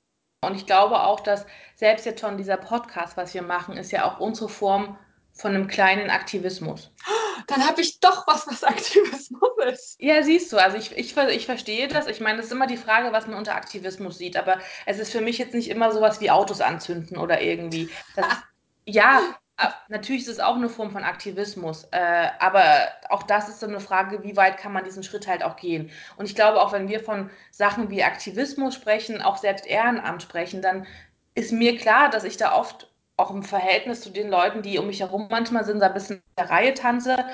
Und 0.46 0.55
ich 0.56 0.67
glaube 0.67 1.02
auch, 1.02 1.20
dass 1.20 1.46
selbst 1.75 2.06
jetzt 2.06 2.20
schon 2.20 2.37
dieser 2.37 2.56
Podcast, 2.56 3.17
was 3.17 3.35
wir 3.35 3.43
machen, 3.43 3.76
ist 3.76 3.91
ja 3.91 4.05
auch 4.05 4.20
unsere 4.20 4.49
Form 4.49 4.99
von 5.32 5.55
einem 5.55 5.67
kleinen 5.67 6.11
Aktivismus. 6.11 6.93
Dann 7.49 7.67
habe 7.67 7.81
ich 7.81 7.99
doch 8.00 8.26
was, 8.26 8.46
was 8.46 8.62
Aktivismus 8.62 9.50
ist. 9.73 9.96
Ja, 10.00 10.23
siehst 10.23 10.52
du, 10.52 10.58
also 10.58 10.76
ich, 10.76 10.96
ich, 10.96 11.17
ich 11.17 11.46
verstehe 11.46 11.88
das. 11.88 12.06
Ich 12.06 12.20
meine, 12.20 12.37
das 12.37 12.46
ist 12.46 12.52
immer 12.52 12.69
die 12.69 12.76
Frage, 12.76 13.12
was 13.12 13.26
man 13.26 13.37
unter 13.37 13.56
Aktivismus 13.56 14.19
sieht. 14.19 14.37
Aber 14.37 14.58
es 14.87 14.99
ist 14.99 15.11
für 15.11 15.20
mich 15.20 15.38
jetzt 15.38 15.55
nicht 15.55 15.69
immer 15.69 15.93
sowas 15.93 16.20
wie 16.20 16.31
Autos 16.31 16.61
anzünden 16.61 17.19
oder 17.19 17.43
irgendwie. 17.43 17.91
Das 18.14 18.26
ist, 18.26 18.43
ja, 18.87 19.20
natürlich 19.88 20.22
ist 20.22 20.28
es 20.28 20.40
auch 20.40 20.56
eine 20.56 20.68
Form 20.68 20.90
von 20.90 21.04
Aktivismus, 21.04 21.86
äh, 21.92 22.28
aber 22.38 22.64
auch 23.08 23.22
das 23.22 23.48
ist 23.48 23.60
so 23.60 23.66
eine 23.66 23.80
Frage, 23.80 24.22
wie 24.22 24.36
weit 24.36 24.58
kann 24.58 24.72
man 24.72 24.84
diesen 24.84 25.02
Schritt 25.02 25.26
halt 25.28 25.44
auch 25.44 25.56
gehen. 25.56 25.90
Und 26.16 26.26
ich 26.26 26.34
glaube, 26.34 26.60
auch 26.60 26.72
wenn 26.72 26.88
wir 26.88 27.00
von 27.00 27.30
Sachen 27.50 27.90
wie 27.90 28.02
Aktivismus 28.02 28.74
sprechen, 28.74 29.22
auch 29.22 29.36
selbst 29.36 29.66
Ehrenamt 29.66 30.22
sprechen, 30.22 30.62
dann 30.62 30.86
ist 31.34 31.52
mir 31.52 31.76
klar, 31.78 32.10
dass 32.10 32.24
ich 32.24 32.36
da 32.36 32.54
oft 32.56 32.90
auch 33.16 33.30
im 33.30 33.44
Verhältnis 33.44 34.00
zu 34.00 34.10
den 34.10 34.28
Leuten, 34.28 34.62
die 34.62 34.78
um 34.78 34.88
mich 34.88 35.00
herum 35.00 35.28
manchmal 35.30 35.64
sind, 35.64 35.78
da 35.78 35.86
ein 35.86 35.94
bisschen 35.94 36.16
in 36.16 36.22
der 36.36 36.50
Reihe 36.50 36.74
tanze 36.74 37.24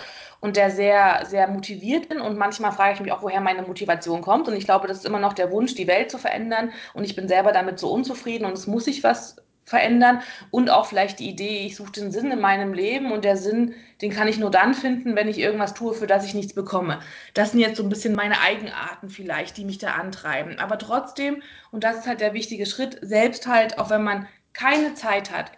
und 0.41 0.57
der 0.57 0.71
sehr, 0.71 1.25
sehr 1.25 1.49
motiviert 1.49 2.09
bin. 2.11 2.21
Und 2.21 2.37
manchmal 2.37 2.73
frage 2.73 2.95
ich 2.95 3.01
mich 3.01 3.13
auch, 3.13 3.23
woher 3.23 3.41
meine 3.41 3.63
Motivation 3.63 4.21
kommt. 4.21 4.47
Und 4.47 4.55
ich 4.55 4.67
glaube, 4.67 4.89
das 4.89 4.99
ist 4.99 5.07
immer 5.07 5.21
noch 5.21 5.33
der 5.33 5.51
Wunsch, 5.51 5.75
die 5.75 5.87
Welt 5.87 6.11
zu 6.11 6.19
verändern. 6.19 6.73
Und 6.93 7.05
ich 7.05 7.17
bin 7.17 7.29
selber 7.29 7.53
damit 7.53 7.79
so 7.79 7.91
unzufrieden 7.91 8.45
und 8.45 8.53
es 8.53 8.67
muss 8.67 8.85
sich 8.85 9.03
was 9.03 9.37
verändern 9.65 10.23
und 10.51 10.71
auch 10.71 10.87
vielleicht 10.87 11.21
die 11.21 11.29
Idee, 11.29 11.65
ich 11.67 11.77
suche 11.77 11.93
den 11.93 12.11
Sinn 12.11 12.31
in 12.31 12.41
meinem 12.41 12.73
Leben 12.73 13.13
und 13.13 13.25
der 13.25 13.37
Sinn, 13.37 13.75
den 14.03 14.11
kann 14.11 14.29
ich 14.29 14.39
nur 14.39 14.51
dann 14.51 14.75
finden, 14.75 15.15
wenn 15.15 15.29
ich 15.29 15.39
irgendwas 15.39 15.75
tue, 15.75 15.95
für 15.95 16.07
das 16.07 16.25
ich 16.25 16.35
nichts 16.35 16.55
bekomme. 16.55 17.01
Das 17.35 17.53
sind 17.53 17.61
jetzt 17.61 17.77
so 17.77 17.83
ein 17.83 17.89
bisschen 17.89 18.15
meine 18.15 18.41
Eigenarten 18.41 19.09
vielleicht, 19.09 19.57
die 19.57 19.65
mich 19.65 19.79
da 19.79 19.93
antreiben. 19.93 20.59
Aber 20.59 20.79
trotzdem, 20.79 21.43
und 21.71 21.85
das 21.85 21.99
ist 21.99 22.07
halt 22.07 22.21
der 22.21 22.35
wichtige 22.35 22.67
Schritt, 22.67 22.99
selbst 23.03 23.47
halt, 23.47 23.79
auch 23.79 23.91
wenn 23.91 24.03
man 24.03 24.27
keine 24.53 24.95
Zeit 24.95 25.31
hat, 25.31 25.53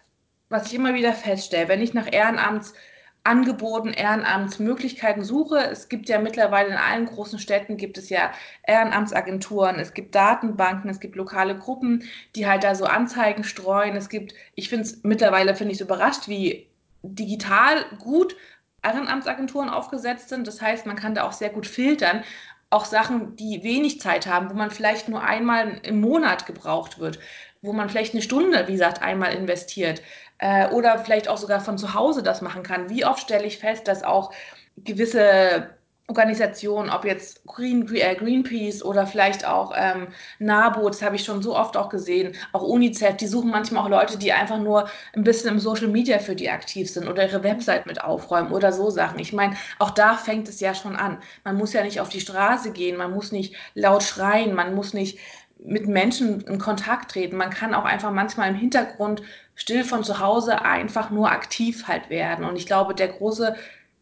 was 0.48 0.66
ich 0.66 0.74
immer 0.74 0.94
wieder 0.94 1.14
feststelle, 1.14 1.68
wenn 1.68 1.80
ich 1.80 1.94
nach 1.94 2.12
Ehrenamts 2.12 2.74
Angeboten, 3.24 3.92
Ehrenamtsmöglichkeiten 3.92 5.22
suche. 5.22 5.58
Es 5.58 5.88
gibt 5.88 6.08
ja 6.08 6.18
mittlerweile 6.18 6.70
in 6.70 6.76
allen 6.76 7.06
großen 7.06 7.38
Städten 7.38 7.76
gibt 7.76 7.96
es 7.96 8.10
ja 8.10 8.32
Ehrenamtsagenturen, 8.66 9.78
es 9.78 9.94
gibt 9.94 10.14
Datenbanken, 10.14 10.90
es 10.90 10.98
gibt 10.98 11.14
lokale 11.14 11.56
Gruppen, 11.56 12.02
die 12.34 12.46
halt 12.48 12.64
da 12.64 12.74
so 12.74 12.84
Anzeigen 12.84 13.44
streuen. 13.44 13.94
Es 13.94 14.08
gibt, 14.08 14.34
ich 14.56 14.68
finde 14.68 14.84
es 14.84 15.04
mittlerweile 15.04 15.54
finde 15.54 15.72
ich 15.72 15.80
es 15.80 15.86
überrascht, 15.86 16.26
wie 16.26 16.66
digital 17.02 17.84
gut 18.00 18.36
Ehrenamtsagenturen 18.82 19.68
aufgesetzt 19.70 20.28
sind. 20.28 20.48
Das 20.48 20.60
heißt, 20.60 20.86
man 20.86 20.96
kann 20.96 21.14
da 21.14 21.22
auch 21.22 21.32
sehr 21.32 21.50
gut 21.50 21.68
filtern. 21.68 22.24
Auch 22.70 22.84
Sachen, 22.86 23.36
die 23.36 23.62
wenig 23.62 24.00
Zeit 24.00 24.26
haben, 24.26 24.50
wo 24.50 24.54
man 24.54 24.70
vielleicht 24.70 25.08
nur 25.08 25.22
einmal 25.22 25.80
im 25.84 26.00
Monat 26.00 26.46
gebraucht 26.46 26.98
wird, 26.98 27.20
wo 27.60 27.72
man 27.72 27.88
vielleicht 27.88 28.14
eine 28.14 28.22
Stunde, 28.22 28.66
wie 28.66 28.72
gesagt, 28.72 29.02
einmal 29.02 29.34
investiert 29.34 30.02
äh, 30.42 30.68
oder 30.70 30.98
vielleicht 30.98 31.28
auch 31.28 31.38
sogar 31.38 31.60
von 31.60 31.78
zu 31.78 31.94
Hause 31.94 32.22
das 32.22 32.42
machen 32.42 32.64
kann. 32.64 32.90
Wie 32.90 33.04
oft 33.04 33.20
stelle 33.20 33.46
ich 33.46 33.58
fest, 33.58 33.86
dass 33.86 34.02
auch 34.02 34.32
gewisse 34.76 35.70
Organisationen, 36.08 36.90
ob 36.90 37.04
jetzt 37.04 37.46
Green, 37.46 37.88
äh, 37.94 38.16
Greenpeace 38.16 38.82
oder 38.84 39.06
vielleicht 39.06 39.46
auch 39.46 39.72
ähm, 39.76 40.08
NABU, 40.40 40.88
das 40.88 41.00
habe 41.00 41.14
ich 41.14 41.24
schon 41.24 41.42
so 41.42 41.56
oft 41.56 41.76
auch 41.76 41.88
gesehen, 41.88 42.34
auch 42.52 42.62
UNICEF, 42.62 43.16
die 43.18 43.28
suchen 43.28 43.52
manchmal 43.52 43.84
auch 43.84 43.88
Leute, 43.88 44.18
die 44.18 44.32
einfach 44.32 44.58
nur 44.58 44.88
ein 45.14 45.22
bisschen 45.22 45.50
im 45.50 45.60
Social 45.60 45.86
Media 45.86 46.18
für 46.18 46.34
die 46.34 46.50
aktiv 46.50 46.90
sind 46.90 47.06
oder 47.08 47.28
ihre 47.28 47.44
Website 47.44 47.86
mit 47.86 48.02
aufräumen 48.02 48.50
oder 48.50 48.72
so 48.72 48.90
Sachen. 48.90 49.20
Ich 49.20 49.32
meine, 49.32 49.56
auch 49.78 49.90
da 49.90 50.16
fängt 50.16 50.48
es 50.48 50.58
ja 50.58 50.74
schon 50.74 50.96
an. 50.96 51.18
Man 51.44 51.56
muss 51.56 51.72
ja 51.72 51.84
nicht 51.84 52.00
auf 52.00 52.08
die 52.08 52.20
Straße 52.20 52.72
gehen, 52.72 52.96
man 52.98 53.12
muss 53.12 53.30
nicht 53.30 53.54
laut 53.74 54.02
schreien, 54.02 54.54
man 54.54 54.74
muss 54.74 54.92
nicht 54.92 55.20
mit 55.64 55.86
Menschen 55.86 56.40
in 56.42 56.58
Kontakt 56.58 57.12
treten. 57.12 57.36
Man 57.36 57.50
kann 57.50 57.74
auch 57.74 57.84
einfach 57.84 58.10
manchmal 58.10 58.50
im 58.50 58.56
Hintergrund 58.56 59.22
still 59.54 59.84
von 59.84 60.04
zu 60.04 60.18
Hause 60.18 60.62
einfach 60.62 61.10
nur 61.10 61.30
aktiv 61.30 61.86
halt 61.88 62.10
werden. 62.10 62.44
Und 62.44 62.56
ich 62.56 62.66
glaube, 62.66 62.94
der 62.94 63.08
große 63.08 63.56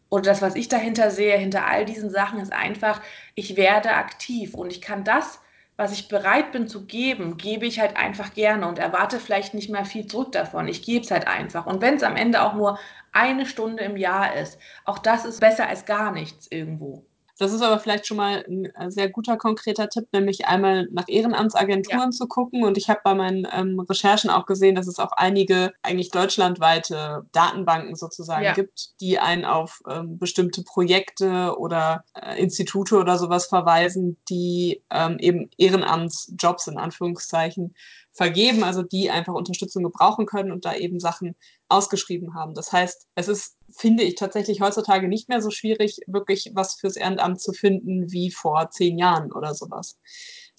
oder 0.09 0.23
das, 0.23 0.41
was 0.41 0.55
ich 0.55 0.67
dahinter 0.67 1.09
sehe, 1.09 1.37
hinter 1.37 1.65
all 1.65 1.85
diesen 1.85 2.09
Sachen, 2.09 2.39
ist 2.39 2.51
einfach, 2.51 3.01
ich 3.33 3.55
werde 3.55 3.93
aktiv 3.93 4.53
und 4.53 4.69
ich 4.71 4.81
kann 4.81 5.05
das, 5.05 5.39
was 5.77 5.93
ich 5.93 6.09
bereit 6.09 6.51
bin 6.51 6.67
zu 6.67 6.85
geben, 6.85 7.37
gebe 7.37 7.65
ich 7.65 7.79
halt 7.79 7.95
einfach 7.95 8.33
gerne 8.33 8.67
und 8.67 8.77
erwarte 8.77 9.19
vielleicht 9.19 9.53
nicht 9.53 9.69
mehr 9.69 9.85
viel 9.85 10.05
zurück 10.05 10.33
davon. 10.33 10.67
Ich 10.67 10.83
gebe 10.83 11.03
es 11.03 11.11
halt 11.11 11.27
einfach. 11.27 11.65
Und 11.65 11.81
wenn 11.81 11.95
es 11.95 12.03
am 12.03 12.17
Ende 12.17 12.43
auch 12.43 12.53
nur 12.53 12.77
eine 13.13 13.45
Stunde 13.45 13.83
im 13.83 13.95
Jahr 13.97 14.35
ist, 14.35 14.59
auch 14.85 14.99
das 14.99 15.25
ist 15.25 15.39
besser 15.39 15.67
als 15.67 15.85
gar 15.85 16.11
nichts 16.11 16.47
irgendwo 16.51 17.05
Das 17.41 17.53
ist 17.53 17.63
aber 17.63 17.79
vielleicht 17.79 18.05
schon 18.05 18.17
mal 18.17 18.45
ein 18.47 18.65
äh, 18.75 18.91
sehr 18.91 19.09
guter 19.09 19.35
konkreter 19.35 19.89
Tipp, 19.89 20.05
nämlich 20.13 20.45
einmal 20.45 20.87
nach 20.91 21.05
Ehrenamtsagenturen 21.07 21.99
ja. 21.99 22.09
zu 22.11 22.27
gucken. 22.27 22.63
Und 22.63 22.77
ich 22.77 22.87
habe 22.87 22.99
bei 23.03 23.15
meinen 23.15 23.47
ähm, 23.51 23.79
Recherchen 23.79 24.29
auch 24.29 24.45
gesehen, 24.45 24.75
dass 24.75 24.85
es 24.85 24.99
auch 24.99 25.11
einige 25.13 25.73
eigentlich 25.81 26.11
deutschlandweite 26.11 27.25
Datenbanken 27.31 27.95
sozusagen 27.95 28.45
ja. 28.45 28.53
gibt, 28.53 28.91
die 29.01 29.17
einen 29.17 29.45
auf 29.45 29.81
ähm, 29.89 30.19
bestimmte 30.19 30.61
Projekte 30.61 31.57
oder 31.57 32.03
äh, 32.13 32.39
Institute 32.39 32.95
oder 32.95 33.17
sowas 33.17 33.47
verweisen, 33.47 34.17
die 34.29 34.83
ähm, 34.91 35.17
eben 35.17 35.49
Ehrenamtsjobs 35.57 36.67
in 36.67 36.77
Anführungszeichen 36.77 37.73
vergeben, 38.13 38.63
also 38.63 38.83
die 38.83 39.09
einfach 39.09 39.33
Unterstützung 39.33 39.81
gebrauchen 39.83 40.27
können 40.27 40.51
und 40.51 40.65
da 40.65 40.75
eben 40.75 40.99
Sachen 40.99 41.35
ausgeschrieben 41.71 42.35
haben. 42.35 42.53
Das 42.53 42.71
heißt, 42.71 43.07
es 43.15 43.27
ist, 43.27 43.57
finde 43.75 44.03
ich, 44.03 44.15
tatsächlich 44.15 44.61
heutzutage 44.61 45.07
nicht 45.07 45.29
mehr 45.29 45.41
so 45.41 45.49
schwierig, 45.49 45.99
wirklich 46.07 46.51
was 46.53 46.75
fürs 46.75 46.95
Ehrenamt 46.95 47.41
zu 47.41 47.53
finden 47.53 48.11
wie 48.11 48.31
vor 48.31 48.69
zehn 48.71 48.97
Jahren 48.97 49.31
oder 49.31 49.53
sowas. 49.53 49.97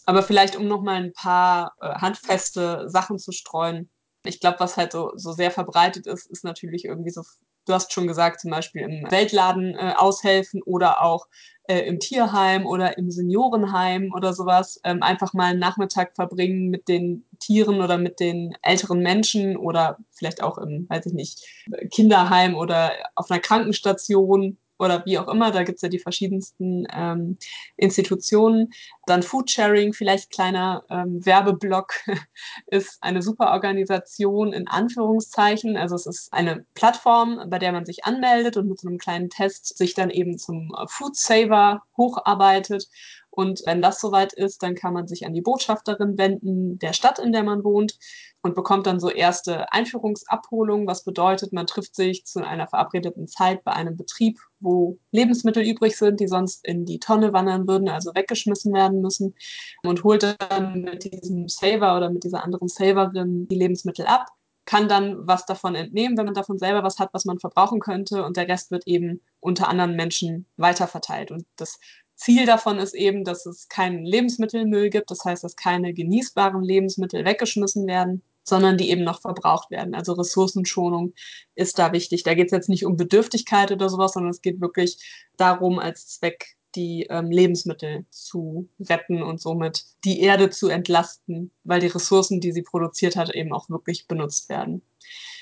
Aber 0.04 0.22
vielleicht, 0.22 0.56
um 0.56 0.66
nochmal 0.66 0.96
ein 0.96 1.12
paar 1.12 1.74
äh, 1.80 1.94
handfeste 1.94 2.88
Sachen 2.88 3.18
zu 3.18 3.32
streuen. 3.32 3.90
Ich 4.24 4.40
glaube, 4.40 4.60
was 4.60 4.76
halt 4.76 4.92
so, 4.92 5.12
so 5.16 5.32
sehr 5.32 5.50
verbreitet 5.50 6.06
ist, 6.06 6.30
ist 6.30 6.44
natürlich 6.44 6.84
irgendwie 6.84 7.10
so 7.10 7.22
du 7.66 7.72
hast 7.72 7.92
schon 7.92 8.06
gesagt, 8.06 8.40
zum 8.40 8.50
Beispiel 8.50 8.82
im 8.82 9.10
Weltladen 9.10 9.74
äh, 9.74 9.94
aushelfen 9.96 10.62
oder 10.62 11.02
auch 11.02 11.26
äh, 11.68 11.80
im 11.80 12.00
Tierheim 12.00 12.66
oder 12.66 12.98
im 12.98 13.10
Seniorenheim 13.10 14.12
oder 14.14 14.32
sowas. 14.32 14.80
Ähm, 14.84 15.02
einfach 15.02 15.32
mal 15.32 15.50
einen 15.50 15.60
Nachmittag 15.60 16.14
verbringen 16.14 16.70
mit 16.70 16.88
den 16.88 17.24
Tieren 17.38 17.80
oder 17.80 17.98
mit 17.98 18.20
den 18.20 18.56
älteren 18.62 19.00
Menschen 19.00 19.56
oder 19.56 19.98
vielleicht 20.10 20.42
auch 20.42 20.58
im, 20.58 20.86
weiß 20.88 21.06
ich 21.06 21.12
nicht, 21.12 21.46
Kinderheim 21.90 22.54
oder 22.54 22.92
auf 23.14 23.30
einer 23.30 23.40
Krankenstation 23.40 24.58
oder 24.82 25.04
wie 25.06 25.18
auch 25.18 25.28
immer, 25.28 25.52
da 25.52 25.62
gibt 25.62 25.76
es 25.76 25.82
ja 25.82 25.88
die 25.88 26.00
verschiedensten 26.00 26.86
ähm, 26.92 27.38
Institutionen. 27.76 28.72
Dann 29.06 29.22
Foodsharing, 29.22 29.92
vielleicht 29.92 30.30
kleiner 30.30 30.84
ähm, 30.90 31.24
Werbeblock, 31.24 31.94
ist 32.66 32.98
eine 33.00 33.22
super 33.22 33.52
Organisation 33.52 34.52
in 34.52 34.66
Anführungszeichen. 34.66 35.76
Also 35.76 35.94
es 35.94 36.06
ist 36.06 36.32
eine 36.32 36.66
Plattform, 36.74 37.48
bei 37.48 37.60
der 37.60 37.70
man 37.70 37.84
sich 37.84 38.04
anmeldet 38.04 38.56
und 38.56 38.68
mit 38.68 38.80
so 38.80 38.88
einem 38.88 38.98
kleinen 38.98 39.30
Test 39.30 39.78
sich 39.78 39.94
dann 39.94 40.10
eben 40.10 40.36
zum 40.36 40.74
Food 40.88 41.16
Saver 41.16 41.82
hocharbeitet 41.96 42.88
und 43.34 43.62
wenn 43.64 43.80
das 43.80 43.98
soweit 43.98 44.34
ist, 44.34 44.62
dann 44.62 44.74
kann 44.74 44.92
man 44.92 45.08
sich 45.08 45.24
an 45.24 45.32
die 45.32 45.40
Botschafterin 45.40 46.18
wenden 46.18 46.78
der 46.78 46.92
Stadt, 46.92 47.18
in 47.18 47.32
der 47.32 47.42
man 47.42 47.64
wohnt 47.64 47.98
und 48.42 48.54
bekommt 48.54 48.86
dann 48.86 49.00
so 49.00 49.08
erste 49.08 49.72
Einführungsabholungen, 49.72 50.86
was 50.86 51.02
bedeutet, 51.02 51.50
man 51.54 51.66
trifft 51.66 51.96
sich 51.96 52.26
zu 52.26 52.46
einer 52.46 52.68
verabredeten 52.68 53.26
Zeit 53.28 53.64
bei 53.64 53.72
einem 53.72 53.96
Betrieb, 53.96 54.38
wo 54.60 54.98
Lebensmittel 55.12 55.66
übrig 55.66 55.96
sind, 55.96 56.20
die 56.20 56.28
sonst 56.28 56.66
in 56.66 56.84
die 56.84 56.98
Tonne 56.98 57.32
wandern 57.32 57.66
würden, 57.66 57.88
also 57.88 58.14
weggeschmissen 58.14 58.74
werden 58.74 59.00
müssen 59.00 59.34
und 59.82 60.04
holt 60.04 60.36
dann 60.38 60.82
mit 60.82 61.10
diesem 61.10 61.48
Saver 61.48 61.96
oder 61.96 62.10
mit 62.10 62.24
dieser 62.24 62.44
anderen 62.44 62.68
Saverin 62.68 63.48
die 63.48 63.56
Lebensmittel 63.56 64.04
ab 64.04 64.26
kann 64.64 64.88
dann 64.88 65.26
was 65.26 65.44
davon 65.44 65.74
entnehmen, 65.74 66.16
wenn 66.16 66.26
man 66.26 66.34
davon 66.34 66.58
selber 66.58 66.84
was 66.84 66.98
hat, 66.98 67.12
was 67.12 67.24
man 67.24 67.38
verbrauchen 67.40 67.80
könnte 67.80 68.24
und 68.24 68.36
der 68.36 68.48
Rest 68.48 68.70
wird 68.70 68.86
eben 68.86 69.20
unter 69.40 69.68
anderen 69.68 69.96
Menschen 69.96 70.46
weiterverteilt. 70.56 71.30
Und 71.32 71.46
das 71.56 71.80
Ziel 72.22 72.46
davon 72.46 72.78
ist 72.78 72.94
eben, 72.94 73.24
dass 73.24 73.46
es 73.46 73.68
keinen 73.68 74.04
Lebensmittelmüll 74.04 74.90
gibt, 74.90 75.10
das 75.10 75.24
heißt, 75.24 75.42
dass 75.42 75.56
keine 75.56 75.92
genießbaren 75.92 76.62
Lebensmittel 76.62 77.24
weggeschmissen 77.24 77.86
werden, 77.86 78.22
sondern 78.44 78.76
die 78.76 78.90
eben 78.90 79.02
noch 79.02 79.20
verbraucht 79.20 79.70
werden. 79.70 79.94
Also 79.94 80.12
Ressourcenschonung 80.12 81.14
ist 81.56 81.78
da 81.78 81.92
wichtig. 81.92 82.22
Da 82.22 82.34
geht 82.34 82.46
es 82.46 82.52
jetzt 82.52 82.68
nicht 82.68 82.86
um 82.86 82.96
Bedürftigkeit 82.96 83.72
oder 83.72 83.88
sowas, 83.88 84.12
sondern 84.12 84.30
es 84.30 84.40
geht 84.40 84.60
wirklich 84.60 84.98
darum, 85.36 85.78
als 85.78 86.08
Zweck 86.08 86.56
die 86.74 87.06
ähm, 87.10 87.30
Lebensmittel 87.30 88.06
zu 88.10 88.68
retten 88.80 89.22
und 89.22 89.40
somit 89.40 89.84
die 90.04 90.20
Erde 90.20 90.48
zu 90.48 90.68
entlasten, 90.68 91.50
weil 91.64 91.80
die 91.80 91.88
Ressourcen, 91.88 92.40
die 92.40 92.52
sie 92.52 92.62
produziert 92.62 93.16
hat, 93.16 93.34
eben 93.34 93.52
auch 93.52 93.68
wirklich 93.68 94.06
benutzt 94.06 94.48
werden. 94.48 94.82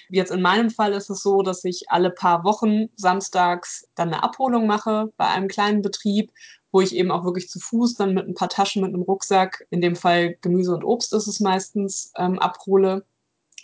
Jetzt 0.08 0.32
in 0.32 0.42
meinem 0.42 0.70
Fall 0.70 0.92
ist 0.92 1.08
es 1.08 1.22
so, 1.22 1.42
dass 1.42 1.64
ich 1.64 1.84
alle 1.88 2.10
paar 2.10 2.42
Wochen 2.42 2.88
samstags 2.96 3.88
dann 3.94 4.08
eine 4.08 4.25
Abholung 4.25 4.66
mache 4.66 5.12
bei 5.16 5.28
einem 5.28 5.46
kleinen 5.46 5.82
Betrieb 5.82 6.32
wo 6.72 6.80
ich 6.80 6.94
eben 6.94 7.10
auch 7.10 7.24
wirklich 7.24 7.48
zu 7.48 7.58
Fuß 7.58 7.94
dann 7.94 8.14
mit 8.14 8.28
ein 8.28 8.34
paar 8.34 8.48
Taschen, 8.48 8.82
mit 8.82 8.94
einem 8.94 9.02
Rucksack, 9.02 9.66
in 9.70 9.80
dem 9.80 9.96
Fall 9.96 10.36
Gemüse 10.40 10.74
und 10.74 10.84
Obst 10.84 11.12
ist 11.12 11.26
es 11.26 11.40
meistens, 11.40 12.12
ähm, 12.16 12.38
abhole. 12.38 13.04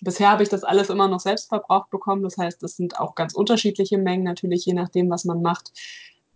Bisher 0.00 0.30
habe 0.30 0.42
ich 0.42 0.48
das 0.48 0.64
alles 0.64 0.90
immer 0.90 1.08
noch 1.08 1.20
selbst 1.20 1.48
verbraucht 1.48 1.90
bekommen. 1.90 2.22
Das 2.22 2.36
heißt, 2.36 2.62
es 2.62 2.76
sind 2.76 2.98
auch 2.98 3.14
ganz 3.14 3.34
unterschiedliche 3.34 3.98
Mengen, 3.98 4.25
natürlich 4.25 4.66
je 4.66 4.75
nachdem, 4.75 5.08
was 5.10 5.25
man 5.25 5.40
macht. 5.40 5.72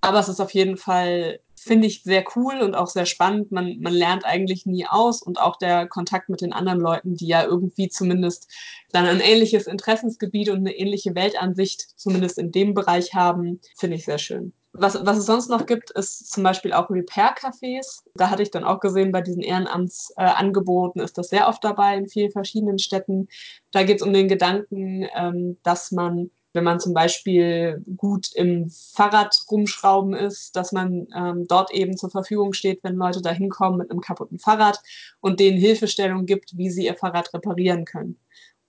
Aber 0.01 0.19
es 0.19 0.29
ist 0.29 0.41
auf 0.41 0.55
jeden 0.55 0.79
Fall, 0.79 1.41
finde 1.57 1.87
ich, 1.87 2.03
sehr 2.03 2.25
cool 2.35 2.61
und 2.63 2.75
auch 2.75 2.87
sehr 2.87 3.05
spannend. 3.05 3.53
Man, 3.53 3.81
man 3.81 3.93
lernt 3.93 4.25
eigentlich 4.25 4.65
nie 4.65 4.87
aus 4.87 5.21
und 5.21 5.39
auch 5.39 5.57
der 5.57 5.87
Kontakt 5.87 6.31
mit 6.31 6.41
den 6.41 6.55
anderen 6.55 6.81
Leuten, 6.81 7.17
die 7.17 7.27
ja 7.27 7.45
irgendwie 7.45 7.89
zumindest 7.91 8.51
dann 8.93 9.05
ein 9.05 9.21
ähnliches 9.21 9.67
Interessensgebiet 9.67 10.49
und 10.49 10.59
eine 10.59 10.75
ähnliche 10.75 11.15
Weltansicht, 11.15 11.83
zumindest 11.97 12.39
in 12.39 12.51
dem 12.51 12.73
Bereich 12.73 13.15
haben, 13.15 13.61
finde 13.77 13.97
ich 13.97 14.07
sehr 14.07 14.19
schön. 14.19 14.55
Was, 14.81 15.05
was 15.05 15.19
es 15.19 15.27
sonst 15.27 15.51
noch 15.51 15.67
gibt, 15.67 15.91
ist 15.91 16.33
zum 16.33 16.43
Beispiel 16.43 16.73
auch 16.73 16.89
Repair-Cafés. 16.89 18.03
Da 18.15 18.31
hatte 18.31 18.43
ich 18.43 18.51
dann 18.51 18.65
auch 18.65 18.81
gesehen, 18.81 19.13
bei 19.13 19.21
diesen 19.21 19.43
Ehrenamtsangeboten 19.43 21.03
äh, 21.03 21.05
ist 21.05 21.19
das 21.19 21.29
sehr 21.29 21.49
oft 21.49 21.63
dabei 21.63 21.99
in 21.99 22.09
vielen 22.09 22.31
verschiedenen 22.31 22.79
Städten. 22.79 23.29
Da 23.73 23.83
geht 23.83 24.01
es 24.01 24.07
um 24.07 24.15
den 24.15 24.27
Gedanken, 24.27 25.07
ähm, 25.15 25.59
dass 25.65 25.93
man, 25.93 26.31
wenn 26.55 26.65
man 26.65 26.81
zum 26.81 26.95
Beispiel 26.95 27.85
gut 27.99 28.33
im 28.35 28.71
Fahrrad 28.71 29.39
rumschrauben 29.51 30.15
ist, 30.15 30.57
dass 30.57 30.73
man 30.73 31.09
ähm, 31.15 31.47
dort 31.47 31.73
eben 31.73 31.99
zur 31.99 32.11
Verfügung 32.11 32.55
steht, 32.55 32.83
wenn 32.83 32.97
Leute 32.97 33.21
da 33.21 33.33
hinkommen 33.33 33.77
mit 33.77 33.91
einem 33.91 34.01
kaputten 34.01 34.39
Fahrrad 34.39 34.81
und 35.21 35.41
denen 35.41 35.59
Hilfestellung 35.59 36.25
gibt, 36.25 36.57
wie 36.57 36.71
sie 36.71 36.87
ihr 36.87 36.97
Fahrrad 36.97 37.35
reparieren 37.35 37.85
können 37.85 38.19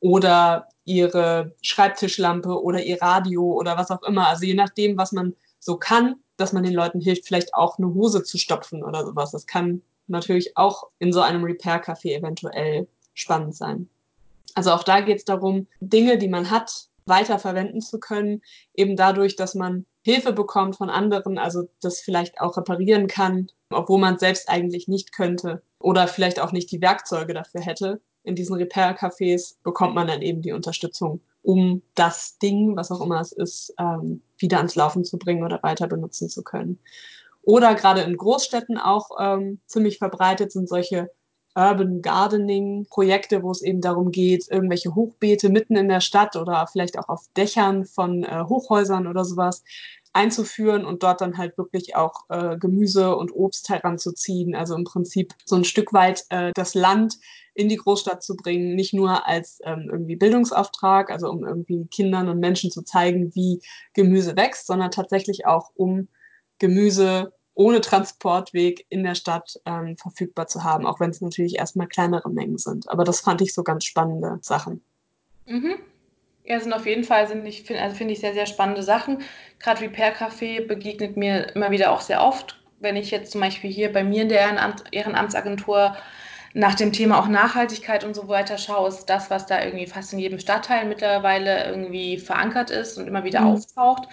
oder 0.01 0.67
ihre 0.83 1.55
Schreibtischlampe 1.61 2.61
oder 2.61 2.83
ihr 2.83 3.01
Radio 3.01 3.43
oder 3.43 3.77
was 3.77 3.91
auch 3.91 4.03
immer. 4.03 4.27
Also 4.27 4.45
je 4.45 4.55
nachdem, 4.55 4.97
was 4.97 5.13
man 5.13 5.35
so 5.61 5.77
kann, 5.77 6.15
dass 6.37 6.51
man 6.51 6.63
den 6.63 6.73
Leuten 6.73 6.99
hilft, 6.99 7.25
vielleicht 7.25 7.53
auch 7.53 7.77
eine 7.77 7.93
Hose 7.93 8.23
zu 8.23 8.37
stopfen 8.37 8.83
oder 8.83 9.05
sowas. 9.05 9.31
Das 9.31 9.45
kann 9.45 9.81
natürlich 10.07 10.57
auch 10.57 10.89
in 10.99 11.13
so 11.13 11.21
einem 11.21 11.43
Repair-Café 11.43 12.17
eventuell 12.17 12.87
spannend 13.13 13.55
sein. 13.55 13.87
Also 14.55 14.71
auch 14.71 14.83
da 14.83 14.99
geht 15.01 15.19
es 15.19 15.25
darum, 15.25 15.67
Dinge, 15.79 16.17
die 16.17 16.27
man 16.27 16.49
hat, 16.49 16.87
weiter 17.05 17.39
verwenden 17.39 17.81
zu 17.81 17.99
können, 17.99 18.41
eben 18.73 18.95
dadurch, 18.95 19.35
dass 19.35 19.55
man 19.55 19.85
Hilfe 20.03 20.33
bekommt 20.33 20.77
von 20.77 20.89
anderen, 20.89 21.37
also 21.37 21.69
das 21.79 22.01
vielleicht 22.01 22.41
auch 22.41 22.57
reparieren 22.57 23.07
kann, 23.07 23.47
obwohl 23.69 23.99
man 23.99 24.17
selbst 24.17 24.49
eigentlich 24.49 24.87
nicht 24.87 25.13
könnte 25.13 25.61
oder 25.79 26.07
vielleicht 26.07 26.39
auch 26.39 26.51
nicht 26.51 26.71
die 26.71 26.81
Werkzeuge 26.81 27.33
dafür 27.33 27.61
hätte. 27.61 28.01
In 28.23 28.35
diesen 28.35 28.55
Repair-Cafés 28.55 29.55
bekommt 29.63 29.95
man 29.95 30.07
dann 30.07 30.21
eben 30.21 30.41
die 30.41 30.51
Unterstützung 30.51 31.21
um 31.43 31.81
das 31.95 32.37
Ding, 32.37 32.75
was 32.75 32.91
auch 32.91 33.01
immer 33.01 33.19
es 33.19 33.31
ist, 33.31 33.73
ähm, 33.79 34.21
wieder 34.37 34.57
ans 34.57 34.75
Laufen 34.75 35.03
zu 35.03 35.17
bringen 35.17 35.43
oder 35.43 35.61
weiter 35.63 35.87
benutzen 35.87 36.29
zu 36.29 36.43
können. 36.43 36.79
Oder 37.43 37.73
gerade 37.75 38.01
in 38.01 38.17
Großstädten 38.17 38.77
auch 38.77 39.09
ähm, 39.19 39.59
ziemlich 39.65 39.97
verbreitet 39.97 40.51
sind 40.51 40.69
solche 40.69 41.09
Urban 41.55 42.01
Gardening 42.01 42.85
Projekte, 42.89 43.43
wo 43.43 43.51
es 43.51 43.61
eben 43.61 43.81
darum 43.81 44.11
geht, 44.11 44.47
irgendwelche 44.49 44.95
Hochbeete 44.95 45.49
mitten 45.49 45.75
in 45.75 45.89
der 45.89 45.99
Stadt 45.99 46.35
oder 46.35 46.65
vielleicht 46.67 46.97
auch 46.97 47.09
auf 47.09 47.25
Dächern 47.35 47.85
von 47.85 48.23
äh, 48.23 48.43
Hochhäusern 48.47 49.07
oder 49.07 49.25
sowas 49.25 49.63
einzuführen 50.13 50.85
und 50.85 51.03
dort 51.03 51.21
dann 51.21 51.37
halt 51.37 51.57
wirklich 51.57 51.95
auch 51.95 52.25
äh, 52.29 52.57
Gemüse 52.57 53.15
und 53.15 53.31
Obst 53.31 53.69
heranzuziehen. 53.69 54.55
Also 54.55 54.75
im 54.75 54.83
Prinzip 54.83 55.33
so 55.45 55.55
ein 55.55 55.63
Stück 55.63 55.93
weit 55.93 56.25
äh, 56.29 56.51
das 56.53 56.73
Land 56.73 57.17
in 57.53 57.69
die 57.69 57.77
Großstadt 57.77 58.23
zu 58.23 58.35
bringen, 58.35 58.75
nicht 58.75 58.93
nur 58.93 59.27
als 59.27 59.59
ähm, 59.63 59.89
irgendwie 59.91 60.15
Bildungsauftrag, 60.15 61.11
also 61.11 61.29
um 61.29 61.45
irgendwie 61.45 61.85
Kindern 61.87 62.29
und 62.29 62.39
Menschen 62.39 62.71
zu 62.71 62.81
zeigen, 62.81 63.33
wie 63.35 63.61
Gemüse 63.93 64.35
wächst, 64.35 64.67
sondern 64.67 64.91
tatsächlich 64.91 65.45
auch 65.45 65.71
um 65.75 66.07
Gemüse 66.59 67.33
ohne 67.53 67.81
Transportweg 67.81 68.85
in 68.89 69.03
der 69.03 69.15
Stadt 69.15 69.59
ähm, 69.65 69.97
verfügbar 69.97 70.47
zu 70.47 70.63
haben, 70.63 70.85
auch 70.85 70.99
wenn 70.99 71.09
es 71.09 71.21
natürlich 71.21 71.57
erstmal 71.57 71.87
kleinere 71.87 72.29
Mengen 72.29 72.57
sind. 72.57 72.89
Aber 72.89 73.03
das 73.03 73.19
fand 73.19 73.41
ich 73.41 73.53
so 73.53 73.63
ganz 73.63 73.83
spannende 73.85 74.39
Sachen. 74.41 74.81
Mhm. 75.45 75.75
Ja, 76.43 76.59
sind 76.59 76.73
auf 76.73 76.85
jeden 76.85 77.03
Fall, 77.03 77.27
sind 77.27 77.45
ich, 77.45 77.69
also 77.79 77.95
finde 77.95 78.13
ich 78.13 78.19
sehr, 78.19 78.33
sehr 78.33 78.45
spannende 78.45 78.83
Sachen. 78.83 79.19
Gerade 79.59 79.81
Repair 79.81 80.15
Café 80.15 80.65
begegnet 80.65 81.15
mir 81.17 81.55
immer 81.55 81.71
wieder 81.71 81.91
auch 81.91 82.01
sehr 82.01 82.23
oft. 82.23 82.59
Wenn 82.79 82.95
ich 82.95 83.11
jetzt 83.11 83.31
zum 83.31 83.41
Beispiel 83.41 83.71
hier 83.71 83.93
bei 83.93 84.03
mir 84.03 84.23
in 84.23 84.29
der 84.29 84.39
Ehrenamt, 84.39 84.83
Ehrenamtsagentur 84.91 85.95
nach 86.53 86.75
dem 86.75 86.91
Thema 86.91 87.19
auch 87.19 87.27
Nachhaltigkeit 87.27 88.03
und 88.03 88.15
so 88.15 88.27
weiter 88.27 88.57
schaue, 88.57 88.89
ist 88.89 89.05
das, 89.05 89.29
was 89.29 89.45
da 89.45 89.63
irgendwie 89.63 89.85
fast 89.87 90.13
in 90.13 90.19
jedem 90.19 90.39
Stadtteil 90.39 90.85
mittlerweile 90.85 91.65
irgendwie 91.65 92.17
verankert 92.17 92.71
ist 92.71 92.97
und 92.97 93.07
immer 93.07 93.23
wieder 93.23 93.41
mhm. 93.41 93.47
auftaucht. 93.47 94.07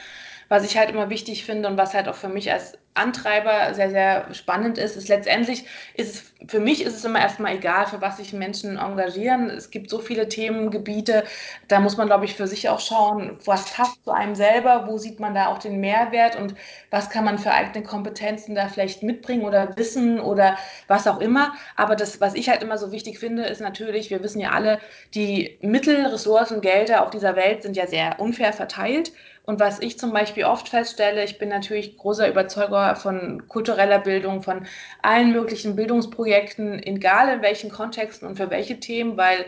Was 0.49 0.65
ich 0.65 0.77
halt 0.79 0.91
immer 0.91 1.11
wichtig 1.11 1.45
finde 1.45 1.69
und 1.69 1.77
was 1.77 1.95
halt 1.95 2.09
auch 2.09 2.15
für 2.15 2.29
mich 2.29 2.51
als 2.53 2.79
Antreiber 2.95 3.73
sehr, 3.75 3.91
sehr 3.91 4.35
spannend 4.35 4.77
ist, 4.77 4.97
ist 4.97 5.09
letztendlich, 5.09 5.65
ist 5.95 6.35
für 6.47 6.61
mich 6.61 6.83
ist 6.83 6.95
es 6.97 7.05
immer 7.05 7.21
erstmal 7.21 7.55
egal, 7.55 7.87
für 7.87 8.01
was 8.01 8.17
sich 8.17 8.33
Menschen 8.33 8.77
engagieren. 8.77 9.51
Es 9.51 9.71
gibt 9.71 9.89
so 9.89 10.01
viele 10.01 10.29
Themengebiete, 10.29 11.25
da 11.69 11.81
muss 11.81 11.97
man, 11.97 12.09
glaube 12.09 12.25
ich, 12.25 12.35
für 12.35 12.47
sich 12.47 12.69
auch 12.69 12.81
schauen, 12.81 13.39
was 13.45 13.73
passt 13.73 14.03
zu 14.05 14.11
einem 14.11 14.35
selber, 14.35 14.87
wo 14.89 14.99
sieht 14.99 15.21
man 15.21 15.35
da 15.35 15.47
auch 15.47 15.59
den 15.59 15.81
Mehrwert 15.81 16.37
und 16.37 16.55
was 16.91 17.09
kann 17.11 17.25
man 17.25 17.39
für 17.39 17.53
eigene 17.53 17.85
Kompetenzen 17.85 18.55
da 18.55 18.69
vielleicht 18.69 19.03
mitbringen 19.03 19.45
oder 19.45 19.77
wissen 19.77 20.21
oder 20.21 20.57
was 20.89 21.07
auch 21.07 21.21
immer. 21.21 21.55
Aber 21.77 21.95
das, 21.97 22.21
was 22.21 22.35
ich 22.35 22.49
halt 22.49 22.63
immer 22.63 22.79
so 22.79 22.93
wichtig 22.93 23.19
finde, 23.19 23.45
ist 23.45 23.61
natürlich, 23.61 24.11
wir 24.11 24.23
wissen 24.23 24.41
ja 24.41 24.51
alle, 24.51 24.81
die 25.15 25.59
Mittel, 25.61 26.07
Ressourcen, 26.07 26.61
Gelder 26.61 27.05
auf 27.05 27.11
dieser 27.11 27.37
Welt 27.37 27.63
sind 27.63 27.77
ja 27.77 27.87
sehr 27.87 28.19
unfair 28.21 28.53
verteilt. 28.53 29.13
Und 29.49 29.61
was 29.61 29.81
ich 29.81 29.99
zum 29.99 30.13
Beispiel 30.13 30.45
oft 30.45 30.69
feststelle, 30.69 31.25
ich 31.25 31.39
bin 31.39 31.49
natürlich 31.49 31.97
großer 31.97 32.29
Überzeuger 32.29 32.95
von 32.97 33.49
kultureller 33.49 33.99
Bildung, 33.99 34.43
von 34.43 34.67
allen 35.01 35.33
möglichen 35.33 35.75
Bildungsprojekten, 35.75 36.83
egal 36.83 37.37
in 37.37 37.41
welchen 37.41 37.71
Kontexten 37.71 38.29
und 38.29 38.37
für 38.37 38.51
welche 38.51 38.79
Themen, 38.79 39.17
weil 39.17 39.47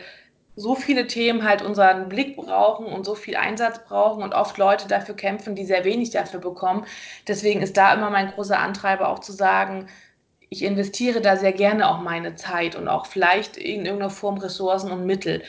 so 0.57 0.75
viele 0.75 1.07
Themen 1.07 1.45
halt 1.45 1.61
unseren 1.61 2.09
Blick 2.09 2.37
brauchen 2.37 2.87
und 2.87 3.05
so 3.05 3.15
viel 3.15 3.37
Einsatz 3.37 3.85
brauchen 3.85 4.23
und 4.23 4.33
oft 4.33 4.57
Leute 4.57 4.89
dafür 4.89 5.17
kämpfen, 5.17 5.55
die 5.55 5.67
sehr 5.67 5.85
wenig 5.85 6.09
dafür 6.09 6.41
bekommen. 6.41 6.87
Deswegen 7.29 7.61
ist 7.61 7.77
da 7.77 7.93
immer 7.93 8.09
mein 8.09 8.31
großer 8.31 8.59
Antreiber 8.59 9.11
auch 9.11 9.19
zu 9.19 9.33
sagen, 9.33 9.87
ich 10.49 10.63
investiere 10.63 11.21
da 11.21 11.37
sehr 11.37 11.53
gerne 11.53 11.91
auch 11.91 12.01
meine 12.01 12.37
Zeit 12.37 12.75
und 12.75 12.89
auch 12.89 13.05
vielleicht 13.05 13.59
in 13.59 13.85
irgendeiner 13.85 14.09
Form 14.09 14.39
Ressourcen 14.39 14.93
und 14.93 15.05
Mittel 15.05 15.43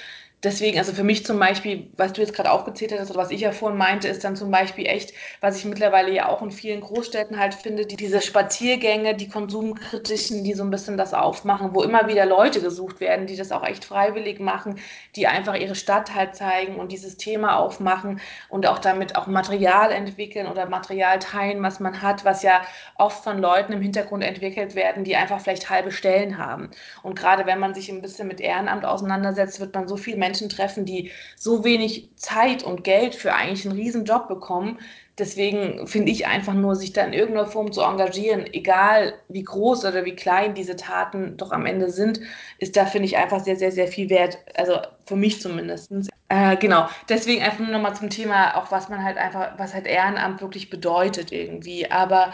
deswegen, 0.43 0.77
also 0.79 0.93
für 0.93 1.03
mich 1.03 1.25
zum 1.25 1.37
Beispiel, 1.39 1.91
was 1.97 2.13
du 2.13 2.21
jetzt 2.21 2.33
gerade 2.33 2.51
aufgezählt 2.51 2.93
hast 2.97 3.09
oder 3.11 3.19
was 3.19 3.31
ich 3.31 3.41
ja 3.41 3.51
vorhin 3.51 3.77
meinte, 3.77 4.07
ist 4.07 4.23
dann 4.23 4.35
zum 4.35 4.49
Beispiel 4.49 4.87
echt, 4.87 5.13
was 5.39 5.57
ich 5.57 5.65
mittlerweile 5.65 6.11
ja 6.11 6.27
auch 6.27 6.41
in 6.41 6.51
vielen 6.51 6.81
Großstädten 6.81 7.39
halt 7.39 7.53
finde, 7.53 7.85
die, 7.85 7.95
diese 7.95 8.21
Spaziergänge, 8.21 9.15
die 9.15 9.29
konsumkritischen, 9.29 10.43
die 10.43 10.53
so 10.53 10.63
ein 10.63 10.71
bisschen 10.71 10.97
das 10.97 11.13
aufmachen, 11.13 11.73
wo 11.73 11.83
immer 11.83 12.07
wieder 12.07 12.25
Leute 12.25 12.61
gesucht 12.61 12.99
werden, 12.99 13.27
die 13.27 13.35
das 13.35 13.51
auch 13.51 13.63
echt 13.63 13.85
freiwillig 13.85 14.39
machen, 14.39 14.79
die 15.15 15.27
einfach 15.27 15.55
ihre 15.55 15.75
Stadt 15.75 16.15
halt 16.15 16.35
zeigen 16.35 16.77
und 16.77 16.91
dieses 16.91 17.17
Thema 17.17 17.57
aufmachen 17.57 18.19
und 18.49 18.65
auch 18.67 18.79
damit 18.79 19.15
auch 19.15 19.27
Material 19.27 19.91
entwickeln 19.91 20.47
oder 20.47 20.65
Material 20.67 21.19
teilen, 21.19 21.61
was 21.61 21.79
man 21.79 22.01
hat, 22.01 22.25
was 22.25 22.41
ja 22.41 22.61
oft 22.95 23.23
von 23.23 23.37
Leuten 23.39 23.73
im 23.73 23.81
Hintergrund 23.81 24.23
entwickelt 24.23 24.73
werden, 24.75 25.03
die 25.03 25.15
einfach 25.15 25.39
vielleicht 25.39 25.69
halbe 25.69 25.91
Stellen 25.91 26.37
haben. 26.37 26.71
Und 27.03 27.15
gerade 27.17 27.45
wenn 27.45 27.59
man 27.59 27.73
sich 27.75 27.89
ein 27.89 28.01
bisschen 28.01 28.27
mit 28.27 28.41
Ehrenamt 28.41 28.85
auseinandersetzt, 28.85 29.59
wird 29.59 29.75
man 29.75 29.87
so 29.87 29.97
viel 29.97 30.17
Menschen 30.17 30.30
Menschen 30.31 30.49
treffen, 30.49 30.85
die 30.85 31.11
so 31.35 31.65
wenig 31.65 32.09
Zeit 32.15 32.63
und 32.63 32.85
Geld 32.85 33.15
für 33.15 33.33
eigentlich 33.33 33.65
einen 33.65 33.77
riesen 33.77 34.05
Job 34.05 34.29
bekommen. 34.29 34.79
Deswegen 35.17 35.87
finde 35.87 36.11
ich 36.11 36.25
einfach 36.25 36.53
nur, 36.53 36.75
sich 36.77 36.93
da 36.93 37.03
in 37.03 37.11
irgendeiner 37.11 37.47
Form 37.47 37.73
zu 37.73 37.81
engagieren, 37.81 38.45
egal 38.53 39.13
wie 39.27 39.43
groß 39.43 39.83
oder 39.83 40.05
wie 40.05 40.15
klein 40.15 40.55
diese 40.55 40.77
Taten 40.77 41.35
doch 41.35 41.51
am 41.51 41.65
Ende 41.65 41.91
sind, 41.91 42.21
ist 42.59 42.77
da, 42.77 42.85
finde 42.85 43.07
ich, 43.07 43.17
einfach 43.17 43.41
sehr, 43.41 43.57
sehr, 43.57 43.73
sehr 43.73 43.89
viel 43.89 44.09
wert. 44.09 44.37
Also 44.55 44.77
für 45.05 45.17
mich 45.17 45.41
zumindest. 45.41 45.91
Äh, 46.29 46.55
genau, 46.55 46.87
deswegen 47.09 47.43
einfach 47.43 47.59
nur 47.59 47.67
nochmal 47.67 47.95
zum 47.95 48.09
Thema, 48.09 48.55
auch 48.55 48.71
was 48.71 48.87
man 48.87 49.03
halt 49.03 49.17
einfach, 49.17 49.59
was 49.59 49.73
halt 49.73 49.85
Ehrenamt 49.85 50.41
wirklich 50.41 50.69
bedeutet 50.69 51.33
irgendwie. 51.33 51.91
Aber 51.91 52.33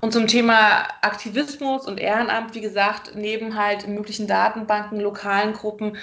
und 0.00 0.12
zum 0.12 0.26
Thema 0.26 0.88
Aktivismus 1.02 1.86
und 1.86 2.00
Ehrenamt, 2.00 2.54
wie 2.54 2.60
gesagt, 2.60 3.12
neben 3.14 3.56
halt 3.56 3.86
möglichen 3.88 4.26
Datenbanken, 4.26 5.00
lokalen 5.00 5.52
Gruppen, 5.52 5.96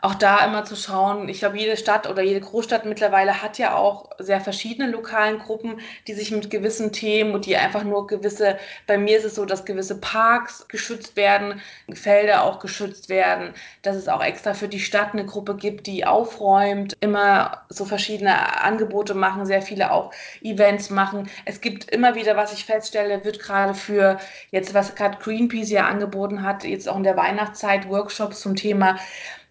auch 0.00 0.14
da 0.14 0.44
immer 0.44 0.64
zu 0.64 0.76
schauen, 0.76 1.28
ich 1.28 1.40
glaube, 1.40 1.58
jede 1.58 1.76
Stadt 1.76 2.08
oder 2.08 2.22
jede 2.22 2.40
Großstadt 2.40 2.84
mittlerweile 2.84 3.42
hat 3.42 3.58
ja 3.58 3.74
auch 3.74 4.10
sehr 4.18 4.40
verschiedene 4.40 4.90
lokalen 4.90 5.38
Gruppen, 5.40 5.80
die 6.06 6.14
sich 6.14 6.30
mit 6.30 6.50
gewissen 6.50 6.92
Themen 6.92 7.34
und 7.34 7.46
die 7.46 7.56
einfach 7.56 7.82
nur 7.82 8.06
gewisse, 8.06 8.58
bei 8.86 8.96
mir 8.96 9.18
ist 9.18 9.24
es 9.24 9.34
so, 9.34 9.44
dass 9.44 9.64
gewisse 9.64 10.00
Parks 10.00 10.68
geschützt 10.68 11.16
werden, 11.16 11.60
Felder 11.92 12.44
auch 12.44 12.60
geschützt 12.60 13.08
werden, 13.08 13.54
dass 13.82 13.96
es 13.96 14.06
auch 14.08 14.22
extra 14.22 14.54
für 14.54 14.68
die 14.68 14.78
Stadt 14.78 15.14
eine 15.14 15.26
Gruppe 15.26 15.56
gibt, 15.56 15.88
die 15.88 16.06
aufräumt, 16.06 16.96
immer 17.00 17.62
so 17.68 17.84
verschiedene 17.84 18.62
Angebote 18.62 19.14
machen, 19.14 19.46
sehr 19.46 19.62
viele 19.62 19.90
auch 19.90 20.12
Events 20.42 20.90
machen. 20.90 21.28
Es 21.44 21.60
gibt 21.60 21.90
immer 21.90 22.14
wieder, 22.14 22.36
was 22.36 22.52
ich 22.52 22.64
feststelle, 22.64 23.24
wird 23.24 23.40
gerade 23.40 23.74
für 23.74 24.18
jetzt, 24.52 24.74
was 24.74 24.94
gerade 24.94 25.18
Greenpeace 25.18 25.70
ja 25.70 25.86
angeboten 25.86 26.44
hat, 26.44 26.62
jetzt 26.62 26.88
auch 26.88 26.96
in 26.96 27.02
der 27.02 27.16
Weihnachtszeit 27.16 27.88
Workshops 27.88 28.40
zum 28.40 28.54
Thema 28.54 28.96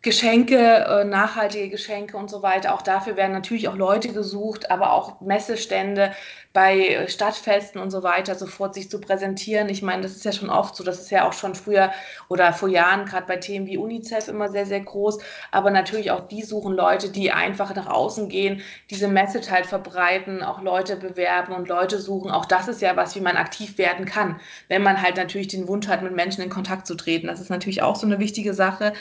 Geschenke, 0.07 0.55
äh, 0.55 1.03
nachhaltige 1.03 1.67
Geschenke 1.69 2.15
und 2.15 2.29
so 2.29 2.41
weiter. 2.41 2.73
Auch 2.73 2.81
dafür 2.81 3.17
werden 3.17 3.33
natürlich 3.33 3.67
auch 3.67 3.75
Leute 3.75 4.13
gesucht, 4.13 4.71
aber 4.71 4.93
auch 4.93 5.19
Messestände, 5.19 6.13
bei 6.57 7.05
Stadtfesten 7.07 7.79
und 7.79 7.91
so 7.91 8.01
weiter 8.01 8.33
sofort 8.33 8.73
sich 8.73 8.89
zu 8.89 8.99
präsentieren. 8.99 9.69
Ich 9.69 9.83
meine, 9.83 10.01
das 10.01 10.15
ist 10.15 10.25
ja 10.25 10.31
schon 10.31 10.49
oft 10.49 10.75
so, 10.75 10.83
das 10.83 10.99
ist 10.99 11.11
ja 11.11 11.27
auch 11.27 11.33
schon 11.33 11.53
früher 11.53 11.91
oder 12.29 12.51
vor 12.51 12.67
Jahren, 12.67 13.05
gerade 13.05 13.27
bei 13.27 13.37
Themen 13.37 13.67
wie 13.67 13.77
UNICEF 13.77 14.27
immer 14.27 14.49
sehr, 14.49 14.65
sehr 14.65 14.79
groß. 14.79 15.19
Aber 15.51 15.69
natürlich 15.69 16.09
auch 16.09 16.27
die 16.27 16.41
suchen 16.41 16.73
Leute, 16.73 17.11
die 17.11 17.31
einfach 17.31 17.75
nach 17.75 17.85
außen 17.85 18.27
gehen, 18.27 18.63
diese 18.89 19.07
Message 19.07 19.51
halt 19.51 19.67
verbreiten, 19.67 20.41
auch 20.41 20.59
Leute 20.59 20.95
bewerben 20.95 21.53
und 21.53 21.67
Leute 21.67 21.99
suchen. 21.99 22.31
Auch 22.31 22.45
das 22.45 22.67
ist 22.67 22.81
ja 22.81 22.95
was, 22.95 23.15
wie 23.15 23.21
man 23.21 23.37
aktiv 23.37 23.77
werden 23.77 24.07
kann, 24.07 24.39
wenn 24.67 24.81
man 24.81 24.99
halt 24.99 25.17
natürlich 25.17 25.49
den 25.49 25.67
Wunsch 25.67 25.87
hat, 25.87 26.01
mit 26.01 26.15
Menschen 26.15 26.41
in 26.41 26.49
Kontakt 26.49 26.87
zu 26.87 26.95
treten. 26.95 27.27
Das 27.27 27.39
ist 27.39 27.51
natürlich 27.51 27.83
auch 27.83 27.97
so 27.97 28.07
eine 28.07 28.17
wichtige 28.17 28.55
Sache. 28.55 28.93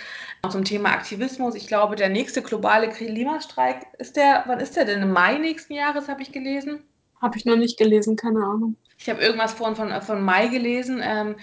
Auch 0.42 0.50
zum 0.50 0.64
Thema 0.64 0.90
Aktivismus. 0.90 1.54
Ich 1.54 1.68
glaube, 1.68 1.96
der 1.96 2.10
nächste 2.10 2.42
globale 2.42 2.90
Klimastreik 2.90 3.86
ist 3.96 4.16
der, 4.16 4.44
wann 4.44 4.60
ist 4.60 4.76
der 4.76 4.84
denn? 4.84 5.00
Im 5.00 5.12
Mai 5.12 5.38
nächsten 5.38 5.72
Jahres, 5.72 6.06
habe 6.08 6.20
ich 6.20 6.32
gelesen. 6.32 6.84
Habe 7.20 7.38
ich 7.38 7.44
noch 7.44 7.56
nicht 7.56 7.78
gelesen, 7.78 8.16
keine 8.16 8.40
Ahnung. 8.40 8.76
Ich 8.98 9.08
habe 9.08 9.20
irgendwas 9.20 9.54
vorhin 9.54 9.76
von, 9.76 10.02
von 10.02 10.22
Mai 10.22 10.48
gelesen. 10.48 11.00
Ähm, 11.02 11.36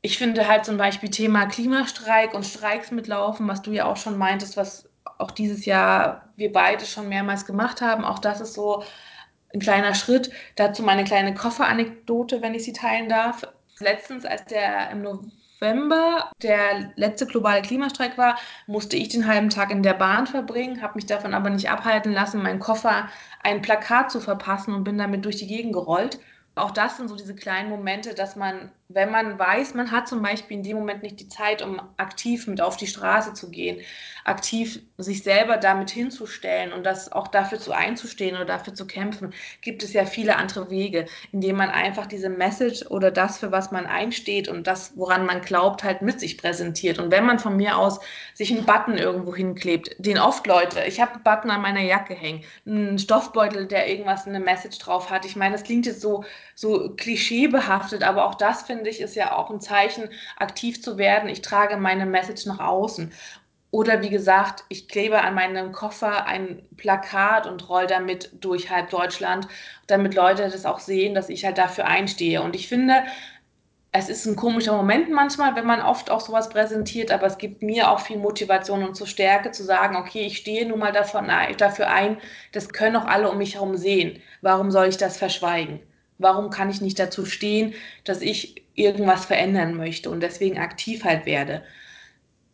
ich 0.00 0.18
finde 0.18 0.48
halt 0.48 0.64
zum 0.64 0.76
Beispiel 0.76 1.10
Thema 1.10 1.46
Klimastreik 1.46 2.34
und 2.34 2.44
Streiks 2.44 2.90
mitlaufen, 2.90 3.46
was 3.48 3.62
du 3.62 3.72
ja 3.72 3.86
auch 3.86 3.96
schon 3.96 4.18
meintest, 4.18 4.56
was 4.56 4.88
auch 5.18 5.30
dieses 5.30 5.64
Jahr 5.64 6.32
wir 6.36 6.52
beide 6.52 6.84
schon 6.84 7.08
mehrmals 7.08 7.46
gemacht 7.46 7.80
haben. 7.80 8.04
Auch 8.04 8.18
das 8.18 8.40
ist 8.40 8.54
so 8.54 8.82
ein 9.54 9.60
kleiner 9.60 9.94
Schritt. 9.94 10.30
Dazu 10.56 10.82
meine 10.82 11.04
kleine 11.04 11.34
Kofferanekdote, 11.34 12.42
wenn 12.42 12.54
ich 12.54 12.64
sie 12.64 12.72
teilen 12.72 13.08
darf. 13.08 13.46
Letztens, 13.78 14.24
als 14.24 14.44
der 14.46 14.90
im 14.90 15.02
November 15.02 15.41
der 16.42 16.92
letzte 16.96 17.26
globale 17.26 17.62
Klimastreik 17.62 18.18
war, 18.18 18.38
musste 18.66 18.96
ich 18.96 19.08
den 19.08 19.26
halben 19.26 19.48
Tag 19.48 19.70
in 19.70 19.82
der 19.82 19.94
Bahn 19.94 20.26
verbringen, 20.26 20.82
habe 20.82 20.96
mich 20.96 21.06
davon 21.06 21.32
aber 21.32 21.50
nicht 21.50 21.70
abhalten 21.70 22.12
lassen, 22.12 22.42
meinen 22.42 22.60
Koffer 22.60 23.08
ein 23.42 23.62
Plakat 23.62 24.10
zu 24.10 24.20
verpassen 24.20 24.74
und 24.74 24.84
bin 24.84 24.98
damit 24.98 25.24
durch 25.24 25.36
die 25.36 25.46
Gegend 25.46 25.72
gerollt. 25.72 26.18
Auch 26.54 26.70
das 26.70 26.98
sind 26.98 27.08
so 27.08 27.16
diese 27.16 27.34
kleinen 27.34 27.70
Momente, 27.70 28.14
dass 28.14 28.36
man 28.36 28.70
wenn 28.94 29.10
man 29.10 29.38
weiß, 29.38 29.74
man 29.74 29.90
hat 29.90 30.08
zum 30.08 30.22
Beispiel 30.22 30.58
in 30.58 30.62
dem 30.62 30.76
Moment 30.76 31.02
nicht 31.02 31.20
die 31.20 31.28
Zeit, 31.28 31.62
um 31.62 31.80
aktiv 31.96 32.46
mit 32.46 32.60
auf 32.60 32.76
die 32.76 32.86
Straße 32.86 33.34
zu 33.34 33.50
gehen, 33.50 33.80
aktiv 34.24 34.80
sich 34.98 35.22
selber 35.22 35.56
damit 35.56 35.90
hinzustellen 35.90 36.72
und 36.72 36.84
das 36.84 37.10
auch 37.10 37.28
dafür 37.28 37.58
zu 37.58 37.72
einzustehen 37.72 38.36
oder 38.36 38.44
dafür 38.44 38.74
zu 38.74 38.86
kämpfen, 38.86 39.32
gibt 39.62 39.82
es 39.82 39.92
ja 39.92 40.04
viele 40.04 40.36
andere 40.36 40.70
Wege, 40.70 41.06
indem 41.32 41.56
man 41.56 41.70
einfach 41.70 42.06
diese 42.06 42.28
Message 42.28 42.84
oder 42.86 43.10
das, 43.10 43.38
für 43.38 43.50
was 43.50 43.72
man 43.72 43.86
einsteht 43.86 44.48
und 44.48 44.66
das, 44.66 44.96
woran 44.96 45.24
man 45.24 45.40
glaubt, 45.40 45.84
halt 45.84 46.02
mit 46.02 46.20
sich 46.20 46.36
präsentiert. 46.36 46.98
Und 46.98 47.10
wenn 47.10 47.24
man 47.24 47.38
von 47.38 47.56
mir 47.56 47.78
aus 47.78 48.00
sich 48.34 48.52
einen 48.52 48.66
Button 48.66 48.98
irgendwo 48.98 49.34
hinklebt, 49.34 49.96
den 49.98 50.18
oft 50.18 50.46
Leute, 50.46 50.82
ich 50.86 51.00
habe 51.00 51.14
einen 51.14 51.22
Button 51.22 51.50
an 51.50 51.62
meiner 51.62 51.80
Jacke 51.80 52.14
hängen, 52.14 52.44
einen 52.66 52.98
Stoffbeutel, 52.98 53.66
der 53.66 53.88
irgendwas, 53.88 54.26
eine 54.26 54.40
Message 54.40 54.78
drauf 54.78 55.10
hat. 55.10 55.24
Ich 55.24 55.36
meine, 55.36 55.52
das 55.52 55.64
klingt 55.64 55.86
jetzt 55.86 56.00
so, 56.00 56.24
so 56.54 56.94
klischeebehaftet, 56.96 58.02
aber 58.02 58.26
auch 58.26 58.34
das 58.34 58.62
finde 58.62 58.82
finde 58.82 58.90
ich, 58.90 59.00
ist 59.00 59.14
ja 59.14 59.36
auch 59.36 59.50
ein 59.50 59.60
Zeichen, 59.60 60.08
aktiv 60.36 60.82
zu 60.82 60.98
werden. 60.98 61.28
Ich 61.28 61.40
trage 61.40 61.76
meine 61.76 62.04
Message 62.04 62.46
nach 62.46 62.58
außen. 62.58 63.12
Oder 63.72 64.02
wie 64.02 64.10
gesagt, 64.10 64.64
ich 64.68 64.86
klebe 64.86 65.22
an 65.22 65.34
meinem 65.34 65.72
Koffer 65.72 66.26
ein 66.26 66.62
Plakat 66.76 67.46
und 67.46 67.68
roll 67.70 67.86
damit 67.86 68.30
durch 68.40 68.70
halb 68.70 68.90
Deutschland, 68.90 69.48
damit 69.86 70.14
Leute 70.14 70.42
das 70.42 70.66
auch 70.66 70.78
sehen, 70.78 71.14
dass 71.14 71.30
ich 71.30 71.44
halt 71.46 71.56
dafür 71.58 71.86
einstehe. 71.86 72.42
Und 72.42 72.54
ich 72.54 72.68
finde, 72.68 73.02
es 73.90 74.10
ist 74.10 74.26
ein 74.26 74.36
komischer 74.36 74.76
Moment 74.76 75.10
manchmal, 75.10 75.56
wenn 75.56 75.64
man 75.66 75.80
oft 75.80 76.10
auch 76.10 76.20
sowas 76.20 76.50
präsentiert, 76.50 77.10
aber 77.10 77.26
es 77.26 77.38
gibt 77.38 77.62
mir 77.62 77.90
auch 77.90 78.00
viel 78.00 78.18
Motivation 78.18 78.84
und 78.84 78.94
zur 78.94 79.06
Stärke 79.06 79.52
zu 79.52 79.64
sagen, 79.64 79.96
okay, 79.96 80.26
ich 80.26 80.36
stehe 80.38 80.66
nun 80.66 80.78
mal 80.78 80.92
davon, 80.92 81.30
dafür 81.56 81.88
ein, 81.88 82.18
das 82.52 82.68
können 82.70 82.96
auch 82.96 83.06
alle 83.06 83.30
um 83.30 83.38
mich 83.38 83.54
herum 83.54 83.76
sehen. 83.78 84.20
Warum 84.42 84.70
soll 84.70 84.88
ich 84.88 84.98
das 84.98 85.16
verschweigen? 85.16 85.80
Warum 86.18 86.50
kann 86.50 86.70
ich 86.70 86.82
nicht 86.82 86.98
dazu 86.98 87.24
stehen, 87.26 87.74
dass 88.04 88.20
ich 88.20 88.64
irgendwas 88.74 89.24
verändern 89.26 89.74
möchte 89.76 90.10
und 90.10 90.20
deswegen 90.22 90.58
aktiv 90.58 91.04
halt 91.04 91.24
werde? 91.26 91.62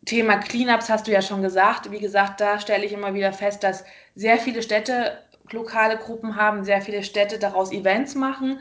Thema 0.09 0.37
Cleanups 0.37 0.89
hast 0.89 1.05
du 1.05 1.11
ja 1.11 1.21
schon 1.21 1.43
gesagt. 1.43 1.91
Wie 1.91 1.99
gesagt, 1.99 2.41
da 2.41 2.59
stelle 2.59 2.83
ich 2.83 2.93
immer 2.93 3.13
wieder 3.13 3.31
fest, 3.31 3.63
dass 3.63 3.85
sehr 4.15 4.39
viele 4.39 4.63
Städte 4.63 5.19
lokale 5.51 5.97
Gruppen 5.97 6.35
haben, 6.35 6.63
sehr 6.63 6.81
viele 6.81 7.03
Städte 7.03 7.37
daraus 7.37 7.71
Events 7.71 8.15
machen. 8.15 8.59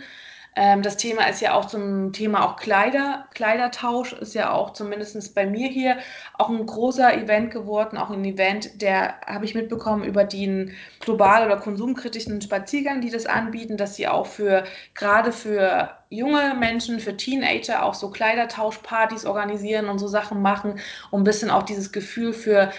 Ähm, 0.57 0.83
das 0.83 0.97
Thema 0.97 1.29
ist 1.29 1.41
ja 1.41 1.55
auch 1.55 1.67
zum 1.67 2.13
Thema 2.13 2.45
auch 2.45 2.57
Kleider. 2.57 3.27
Kleidertausch 3.35 4.13
ist 4.15 4.35
ja 4.35 4.53
auch 4.53 4.73
zumindest 4.73 5.35
bei 5.35 5.47
mir 5.47 5.69
hier 5.69 5.99
auch 6.35 6.49
ein 6.49 6.67
großer 6.67 7.15
Event 7.15 7.53
geworden, 7.53 7.97
auch 7.97 8.11
ein 8.11 8.25
Event, 8.25 8.83
der 8.83 9.21
habe 9.27 9.45
ich 9.45 9.55
mitbekommen 9.55 10.05
über 10.05 10.25
den 10.25 10.73
global 11.01 11.47
oder 11.47 11.57
konsumkritischen 11.59 12.41
Spaziergang, 12.41 13.01
die 13.01 13.11
das 13.11 13.27
anbieten, 13.27 13.77
dass 13.77 13.97
sie 13.97 14.09
auch 14.09 14.27
für 14.27 14.65
gerade 14.95 15.33
für 15.33 15.91
junge 16.11 16.55
Menschen, 16.59 17.01
für 17.01 17.17
Teenager 17.17 17.85
auch 17.85 17.95
so 17.95 18.11
Kleidertauschpartys 18.11 19.27
organisieren 19.27 19.89
und 19.89 19.99
so 19.99 20.09
Sachen 20.09 20.43
machen, 20.43 20.81
um 21.11 21.21
ein 21.21 21.25
bisschen 21.25 21.51
auch 21.51 21.63
dieses 21.63 21.93
Gefühl 21.93 22.33
für 22.33 22.71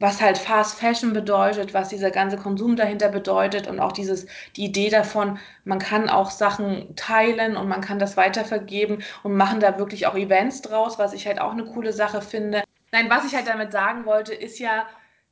was 0.00 0.20
halt 0.20 0.38
Fast 0.38 0.78
Fashion 0.78 1.12
bedeutet, 1.12 1.74
was 1.74 1.88
dieser 1.88 2.10
ganze 2.10 2.36
Konsum 2.36 2.76
dahinter 2.76 3.08
bedeutet 3.08 3.66
und 3.66 3.80
auch 3.80 3.92
dieses, 3.92 4.26
die 4.56 4.64
Idee 4.64 4.90
davon, 4.90 5.38
man 5.64 5.78
kann 5.78 6.08
auch 6.08 6.30
Sachen 6.30 6.94
teilen 6.96 7.56
und 7.56 7.68
man 7.68 7.80
kann 7.80 7.98
das 7.98 8.16
weitervergeben 8.16 9.02
und 9.22 9.36
machen 9.36 9.60
da 9.60 9.78
wirklich 9.78 10.06
auch 10.06 10.14
Events 10.14 10.62
draus, 10.62 10.98
was 10.98 11.12
ich 11.12 11.26
halt 11.26 11.40
auch 11.40 11.52
eine 11.52 11.64
coole 11.64 11.92
Sache 11.92 12.22
finde. 12.22 12.62
Nein, 12.92 13.10
was 13.10 13.24
ich 13.24 13.34
halt 13.34 13.46
damit 13.48 13.72
sagen 13.72 14.06
wollte, 14.06 14.34
ist 14.34 14.58
ja, 14.58 14.86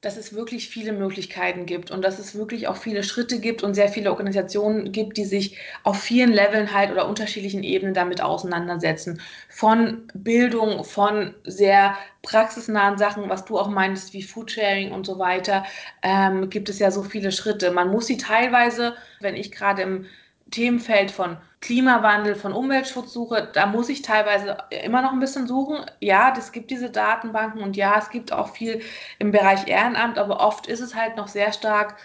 dass 0.07 0.17
es 0.17 0.33
wirklich 0.33 0.69
viele 0.69 0.93
Möglichkeiten 0.93 1.67
gibt 1.67 1.91
und 1.91 2.05
dass 2.05 2.21
es 2.21 2.37
wirklich 2.37 2.69
auch 2.69 2.77
viele 2.77 3.03
Schritte 3.03 3.41
gibt 3.41 3.65
und 3.65 3.75
sehr 3.75 3.89
viele 3.89 4.11
Organisationen 4.11 4.93
gibt, 4.93 5.17
die 5.17 5.25
sich 5.25 5.59
auf 5.83 6.01
vielen 6.01 6.33
Leveln 6.33 6.73
halt 6.73 6.93
oder 6.93 7.09
unterschiedlichen 7.09 7.65
Ebenen 7.65 7.93
damit 7.93 8.21
auseinandersetzen. 8.21 9.21
Von 9.49 10.07
Bildung, 10.15 10.85
von 10.85 11.35
sehr 11.43 11.97
praxisnahen 12.23 12.99
Sachen, 12.99 13.29
was 13.29 13.47
du 13.47 13.59
auch 13.59 13.69
meinst, 13.69 14.13
wie 14.13 14.23
Foodsharing 14.23 14.93
und 14.93 15.05
so 15.07 15.19
weiter, 15.19 15.65
ähm, 16.03 16.51
gibt 16.51 16.69
es 16.69 16.79
ja 16.79 16.93
so 16.93 17.03
viele 17.03 17.33
Schritte. 17.33 17.73
Man 17.73 17.91
muss 17.91 18.07
sie 18.07 18.17
teilweise, 18.17 18.95
wenn 19.19 19.35
ich 19.35 19.51
gerade 19.51 19.83
im 19.83 20.07
Themenfeld 20.53 21.11
von 21.11 21.37
Klimawandel, 21.67 22.37
von 22.37 22.53
Umweltschutz 22.53 23.13
suche, 23.13 23.51
da 23.53 23.67
muss 23.67 23.89
ich 23.89 24.03
teilweise 24.03 24.57
immer 24.85 25.03
noch 25.03 25.11
ein 25.11 25.19
bisschen 25.19 25.49
suchen. 25.49 25.85
Ja, 25.99 26.33
es 26.39 26.53
gibt 26.53 26.71
diese 26.71 26.91
Datenbanken 26.91 27.61
und 27.61 27.77
ja, 27.77 27.99
es 27.99 28.11
gibt 28.11 28.33
auch 28.33 28.51
viel 28.51 28.83
im 29.19 29.33
Bereich 29.33 29.67
Ehrenamt, 29.67 30.17
aber 30.17 30.39
oft 30.39 30.69
ist 30.69 30.79
es 30.79 30.95
halt 30.95 31.17
noch 31.17 31.27
sehr 31.27 31.53
stark 31.53 31.97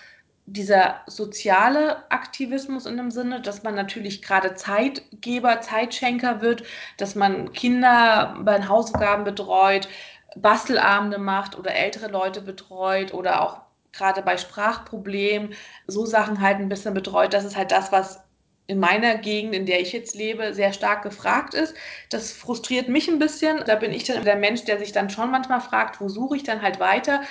dieser 0.48 1.02
soziale 1.06 2.12
Aktivismus 2.12 2.88
in 2.88 2.98
dem 2.98 3.12
Sinne, 3.12 3.40
dass 3.40 3.62
man 3.62 3.76
natürlich 3.76 4.24
gerade 4.24 4.56
Zeitgeber, 4.56 5.62
Zeitschenker 5.62 6.42
wird, 6.42 6.64
dass 6.98 7.14
man 7.14 7.54
Kinder 7.54 8.36
bei 8.42 8.58
den 8.58 8.68
Hausaufgaben 8.68 9.26
betreut, 9.26 9.88
Bastelabende 10.36 11.20
macht 11.20 11.56
oder 11.56 11.76
ältere 11.76 12.08
Leute 12.08 12.42
betreut 12.42 13.14
oder 13.14 13.42
auch 13.42 13.62
gerade 13.94 14.24
bei 14.24 14.38
Sprachproblemen 14.38 15.54
so 15.86 16.08
Sachen 16.08 16.42
halt 16.42 16.58
ein 16.58 16.70
bisschen 16.70 16.96
betreut. 16.96 17.36
Das 17.36 17.46
ist 17.46 17.56
halt 17.56 17.72
das, 17.72 17.92
was 17.92 18.24
in 18.68 18.80
meiner 18.80 19.18
Gegend, 19.18 19.54
in 19.54 19.66
der 19.66 19.82
ich 19.82 19.92
jetzt 19.92 20.16
lebe, 20.16 20.54
sehr 20.54 20.74
stark 20.74 21.04
gefragt 21.04 21.54
ist. 21.54 21.76
Das 22.10 22.32
frustriert 22.32 22.88
mich 22.88 23.10
ein 23.10 23.20
bisschen. 23.20 23.64
Da 23.66 23.76
bin 23.76 23.92
ich 23.92 24.06
dann 24.06 24.24
der 24.24 24.38
Mensch, 24.38 24.64
der 24.64 24.80
sich 24.80 24.92
dann 24.92 25.10
schon 25.10 25.32
manchmal 25.32 25.62
fragt, 25.62 26.00
wo 26.00 26.08
suche 26.08 26.38
ich 26.38 26.44
dann 26.44 26.62
halt 26.62 26.80
weiter? 26.80 27.22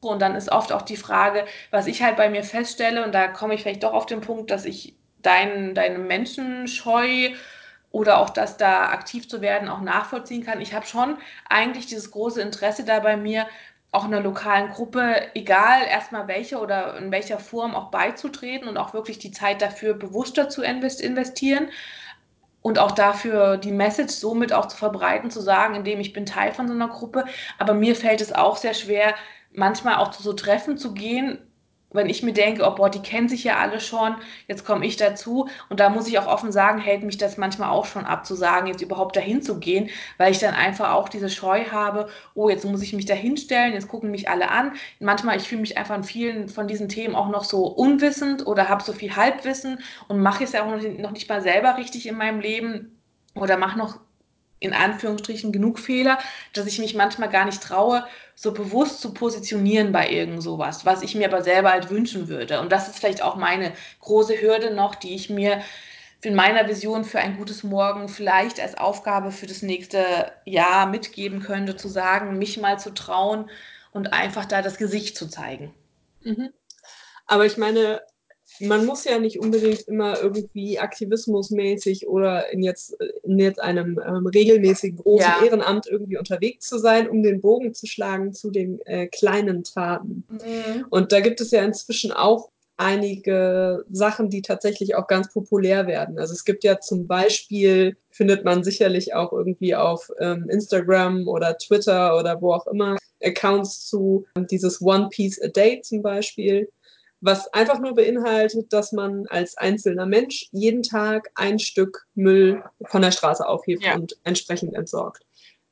Und 0.00 0.22
dann 0.22 0.34
ist 0.34 0.52
oft 0.52 0.72
auch 0.72 0.82
die 0.82 0.96
Frage, 0.96 1.46
was 1.70 1.86
ich 1.86 2.02
halt 2.02 2.16
bei 2.16 2.28
mir 2.28 2.44
feststelle, 2.44 3.04
und 3.04 3.12
da 3.14 3.28
komme 3.28 3.54
ich 3.54 3.62
vielleicht 3.62 3.82
doch 3.82 3.94
auf 3.94 4.06
den 4.06 4.20
Punkt, 4.20 4.50
dass 4.50 4.64
ich 4.64 4.94
deinen 5.22 5.74
deine 5.74 5.98
Menschenscheu 5.98 7.30
oder 7.90 8.18
auch 8.18 8.30
das 8.30 8.56
da 8.56 8.90
aktiv 8.90 9.28
zu 9.28 9.40
werden 9.40 9.68
auch 9.68 9.80
nachvollziehen 9.80 10.44
kann. 10.44 10.60
Ich 10.60 10.74
habe 10.74 10.86
schon 10.86 11.16
eigentlich 11.48 11.86
dieses 11.86 12.10
große 12.10 12.40
Interesse 12.40 12.84
da 12.84 13.00
bei 13.00 13.16
mir, 13.16 13.48
auch 13.90 14.04
einer 14.04 14.20
lokalen 14.20 14.70
Gruppe, 14.70 15.34
egal 15.34 15.82
erstmal 15.88 16.28
welche 16.28 16.58
oder 16.58 16.96
in 16.98 17.10
welcher 17.10 17.38
Form 17.38 17.74
auch 17.74 17.90
beizutreten 17.90 18.68
und 18.68 18.76
auch 18.76 18.92
wirklich 18.92 19.18
die 19.18 19.30
Zeit 19.30 19.62
dafür 19.62 19.94
bewusster 19.94 20.48
zu 20.48 20.62
investieren 20.62 21.70
und 22.60 22.78
auch 22.78 22.92
dafür 22.92 23.56
die 23.56 23.72
Message 23.72 24.12
somit 24.12 24.52
auch 24.52 24.66
zu 24.66 24.76
verbreiten, 24.76 25.30
zu 25.30 25.40
sagen, 25.40 25.74
indem 25.74 26.00
ich 26.00 26.12
bin 26.12 26.26
Teil 26.26 26.52
von 26.52 26.68
so 26.68 26.74
einer 26.74 26.88
Gruppe. 26.88 27.24
Aber 27.58 27.72
mir 27.72 27.96
fällt 27.96 28.20
es 28.20 28.32
auch 28.32 28.58
sehr 28.58 28.74
schwer, 28.74 29.14
manchmal 29.52 29.96
auch 29.96 30.10
zu 30.10 30.22
so 30.22 30.34
Treffen 30.34 30.76
zu 30.76 30.92
gehen, 30.92 31.38
wenn 31.90 32.08
ich 32.08 32.22
mir 32.22 32.32
denke, 32.32 32.66
oh 32.66 32.74
boah, 32.74 32.90
die 32.90 33.00
kennen 33.00 33.28
sich 33.28 33.44
ja 33.44 33.56
alle 33.56 33.80
schon, 33.80 34.16
jetzt 34.46 34.64
komme 34.64 34.86
ich 34.86 34.96
dazu. 34.96 35.48
Und 35.68 35.80
da 35.80 35.88
muss 35.88 36.06
ich 36.06 36.18
auch 36.18 36.26
offen 36.26 36.52
sagen, 36.52 36.78
hält 36.78 37.02
mich 37.02 37.16
das 37.16 37.38
manchmal 37.38 37.70
auch 37.70 37.86
schon 37.86 38.04
ab, 38.04 38.26
zu 38.26 38.34
sagen, 38.34 38.66
jetzt 38.66 38.82
überhaupt 38.82 39.16
dahin 39.16 39.42
zu 39.42 39.58
gehen, 39.58 39.88
weil 40.18 40.32
ich 40.32 40.38
dann 40.38 40.54
einfach 40.54 40.92
auch 40.92 41.08
diese 41.08 41.30
Scheu 41.30 41.64
habe, 41.70 42.08
oh, 42.34 42.48
jetzt 42.50 42.64
muss 42.64 42.82
ich 42.82 42.92
mich 42.92 43.06
da 43.06 43.14
hinstellen, 43.14 43.72
jetzt 43.72 43.88
gucken 43.88 44.10
mich 44.10 44.28
alle 44.28 44.50
an. 44.50 44.72
Manchmal, 45.00 45.36
ich 45.36 45.48
fühle 45.48 45.62
mich 45.62 45.78
einfach 45.78 45.96
in 45.96 46.04
vielen 46.04 46.48
von 46.48 46.68
diesen 46.68 46.88
Themen 46.88 47.14
auch 47.14 47.28
noch 47.28 47.44
so 47.44 47.66
unwissend 47.66 48.46
oder 48.46 48.68
habe 48.68 48.82
so 48.82 48.92
viel 48.92 49.16
Halbwissen 49.16 49.80
und 50.08 50.20
mache 50.20 50.44
es 50.44 50.52
ja 50.52 50.64
auch 50.64 50.70
noch 50.70 51.10
nicht 51.12 51.28
mal 51.28 51.40
selber 51.40 51.78
richtig 51.78 52.06
in 52.06 52.16
meinem 52.16 52.40
Leben 52.40 53.00
oder 53.34 53.56
mache 53.56 53.78
noch 53.78 53.98
in 54.60 54.72
Anführungsstrichen 54.72 55.52
genug 55.52 55.78
Fehler, 55.78 56.18
dass 56.52 56.66
ich 56.66 56.78
mich 56.78 56.94
manchmal 56.94 57.28
gar 57.28 57.44
nicht 57.44 57.62
traue, 57.62 58.04
so 58.40 58.52
bewusst 58.52 59.00
zu 59.00 59.12
positionieren 59.12 59.90
bei 59.90 60.08
irgend 60.08 60.44
sowas, 60.44 60.86
was 60.86 61.02
ich 61.02 61.16
mir 61.16 61.26
aber 61.26 61.42
selber 61.42 61.72
halt 61.72 61.90
wünschen 61.90 62.28
würde. 62.28 62.60
Und 62.60 62.70
das 62.70 62.86
ist 62.86 63.00
vielleicht 63.00 63.20
auch 63.20 63.34
meine 63.34 63.72
große 64.00 64.40
Hürde 64.40 64.72
noch, 64.72 64.94
die 64.94 65.16
ich 65.16 65.28
mir 65.28 65.60
in 66.22 66.36
meiner 66.36 66.68
Vision 66.68 67.04
für 67.04 67.18
ein 67.18 67.36
gutes 67.36 67.64
Morgen 67.64 68.08
vielleicht 68.08 68.60
als 68.60 68.78
Aufgabe 68.78 69.32
für 69.32 69.48
das 69.48 69.62
nächste 69.62 70.30
Jahr 70.44 70.86
mitgeben 70.86 71.40
könnte, 71.40 71.74
zu 71.74 71.88
sagen, 71.88 72.38
mich 72.38 72.58
mal 72.58 72.78
zu 72.78 72.94
trauen 72.94 73.50
und 73.90 74.12
einfach 74.12 74.44
da 74.44 74.62
das 74.62 74.78
Gesicht 74.78 75.16
zu 75.16 75.26
zeigen. 75.26 75.74
Mhm. 76.22 76.50
Aber 77.26 77.44
ich 77.44 77.56
meine, 77.56 78.02
man 78.60 78.86
muss 78.86 79.04
ja 79.04 79.18
nicht 79.18 79.40
unbedingt 79.40 79.82
immer 79.82 80.20
irgendwie 80.20 80.78
aktivismusmäßig 80.78 82.08
oder 82.08 82.50
in 82.52 82.62
jetzt, 82.62 82.96
in 83.22 83.38
jetzt 83.38 83.60
einem 83.60 84.00
ähm, 84.06 84.26
regelmäßigen 84.26 84.98
großen 84.98 85.28
ja. 85.28 85.44
Ehrenamt 85.44 85.86
irgendwie 85.86 86.18
unterwegs 86.18 86.66
zu 86.66 86.78
sein, 86.78 87.08
um 87.08 87.22
den 87.22 87.40
Bogen 87.40 87.74
zu 87.74 87.86
schlagen 87.86 88.32
zu 88.32 88.50
den 88.50 88.80
äh, 88.86 89.06
kleinen 89.06 89.64
Taten. 89.64 90.24
Mhm. 90.28 90.86
Und 90.90 91.12
da 91.12 91.20
gibt 91.20 91.40
es 91.40 91.50
ja 91.50 91.62
inzwischen 91.62 92.12
auch 92.12 92.50
einige 92.78 93.84
Sachen, 93.90 94.30
die 94.30 94.40
tatsächlich 94.40 94.94
auch 94.94 95.08
ganz 95.08 95.32
populär 95.32 95.86
werden. 95.86 96.18
Also 96.18 96.32
es 96.32 96.44
gibt 96.44 96.62
ja 96.62 96.78
zum 96.78 97.06
Beispiel, 97.06 97.96
findet 98.10 98.44
man 98.44 98.62
sicherlich 98.62 99.14
auch 99.14 99.32
irgendwie 99.32 99.74
auf 99.74 100.10
ähm, 100.20 100.48
Instagram 100.48 101.26
oder 101.26 101.58
Twitter 101.58 102.16
oder 102.16 102.40
wo 102.40 102.52
auch 102.52 102.68
immer, 102.68 102.96
Accounts 103.20 103.86
zu 103.86 104.26
dieses 104.50 104.80
One 104.80 105.08
Piece 105.10 105.42
a 105.42 105.48
Day 105.48 105.80
zum 105.82 106.02
Beispiel 106.02 106.68
was 107.20 107.52
einfach 107.52 107.80
nur 107.80 107.94
beinhaltet, 107.94 108.72
dass 108.72 108.92
man 108.92 109.26
als 109.28 109.56
einzelner 109.56 110.06
Mensch 110.06 110.48
jeden 110.52 110.82
Tag 110.82 111.30
ein 111.34 111.58
Stück 111.58 112.06
Müll 112.14 112.62
von 112.84 113.02
der 113.02 113.10
Straße 113.10 113.46
aufhebt 113.46 113.82
ja. 113.82 113.96
und 113.96 114.16
entsprechend 114.24 114.74
entsorgt. 114.74 115.24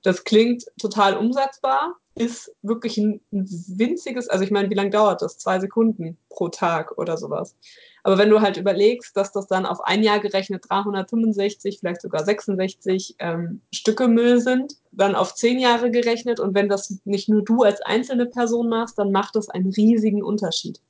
Das 0.03 0.25
klingt 0.25 0.65
total 0.81 1.17
umsetzbar, 1.17 1.97
ist 2.15 2.53
wirklich 2.63 2.97
ein 2.97 3.21
winziges, 3.31 4.29
also 4.29 4.45
ich 4.45 4.51
meine, 4.51 4.71
wie 4.71 4.75
lange 4.75 4.91
dauert 4.91 5.21
das? 5.21 5.39
Zwei 5.39 5.59
Sekunden 5.61 6.17
pro 6.31 6.49
Tag 6.49 6.97
oder 6.97 7.17
sowas. 7.17 7.55
Aber 8.03 8.19
wenn 8.19 8.31
du 8.31 8.41
halt 8.41 8.57
überlegst, 8.57 9.17
dass 9.17 9.33
das 9.33 9.49
dann 9.49 9.67
auf 9.67 9.81
ein 9.85 10.03
Jahr 10.03 10.21
gerechnet 10.21 10.65
365, 10.69 11.81
vielleicht 11.81 12.01
sogar 12.01 12.25
66 12.25 13.17
ähm, 13.19 13.61
Stücke 13.75 14.07
Müll 14.07 14.41
sind, 14.41 14.75
dann 14.93 15.17
auf 15.17 15.35
zehn 15.35 15.59
Jahre 15.59 15.91
gerechnet 15.91 16.39
und 16.39 16.55
wenn 16.55 16.69
das 16.69 17.01
nicht 17.05 17.29
nur 17.29 17.43
du 17.43 17.63
als 17.63 17.83
einzelne 17.83 18.27
Person 18.27 18.69
machst, 18.69 18.99
dann 18.99 19.11
macht 19.13 19.35
das 19.35 19.49
einen 19.49 19.73
riesigen 19.73 20.23
Unterschied. 20.23 20.81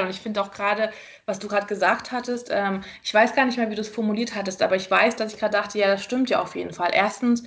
Und 0.00 0.10
ich 0.10 0.20
finde 0.20 0.40
auch 0.40 0.50
gerade, 0.50 0.90
was 1.26 1.38
du 1.38 1.48
gerade 1.48 1.66
gesagt 1.66 2.12
hattest, 2.12 2.48
ähm, 2.50 2.82
ich 3.02 3.12
weiß 3.12 3.34
gar 3.34 3.44
nicht 3.44 3.58
mehr, 3.58 3.70
wie 3.70 3.74
du 3.74 3.82
es 3.82 3.88
formuliert 3.88 4.34
hattest, 4.34 4.62
aber 4.62 4.76
ich 4.76 4.90
weiß, 4.90 5.16
dass 5.16 5.32
ich 5.32 5.38
gerade 5.38 5.56
dachte, 5.56 5.78
ja, 5.78 5.86
das 5.86 6.02
stimmt 6.02 6.30
ja 6.30 6.40
auf 6.40 6.56
jeden 6.56 6.72
Fall. 6.72 6.90
Erstens 6.92 7.44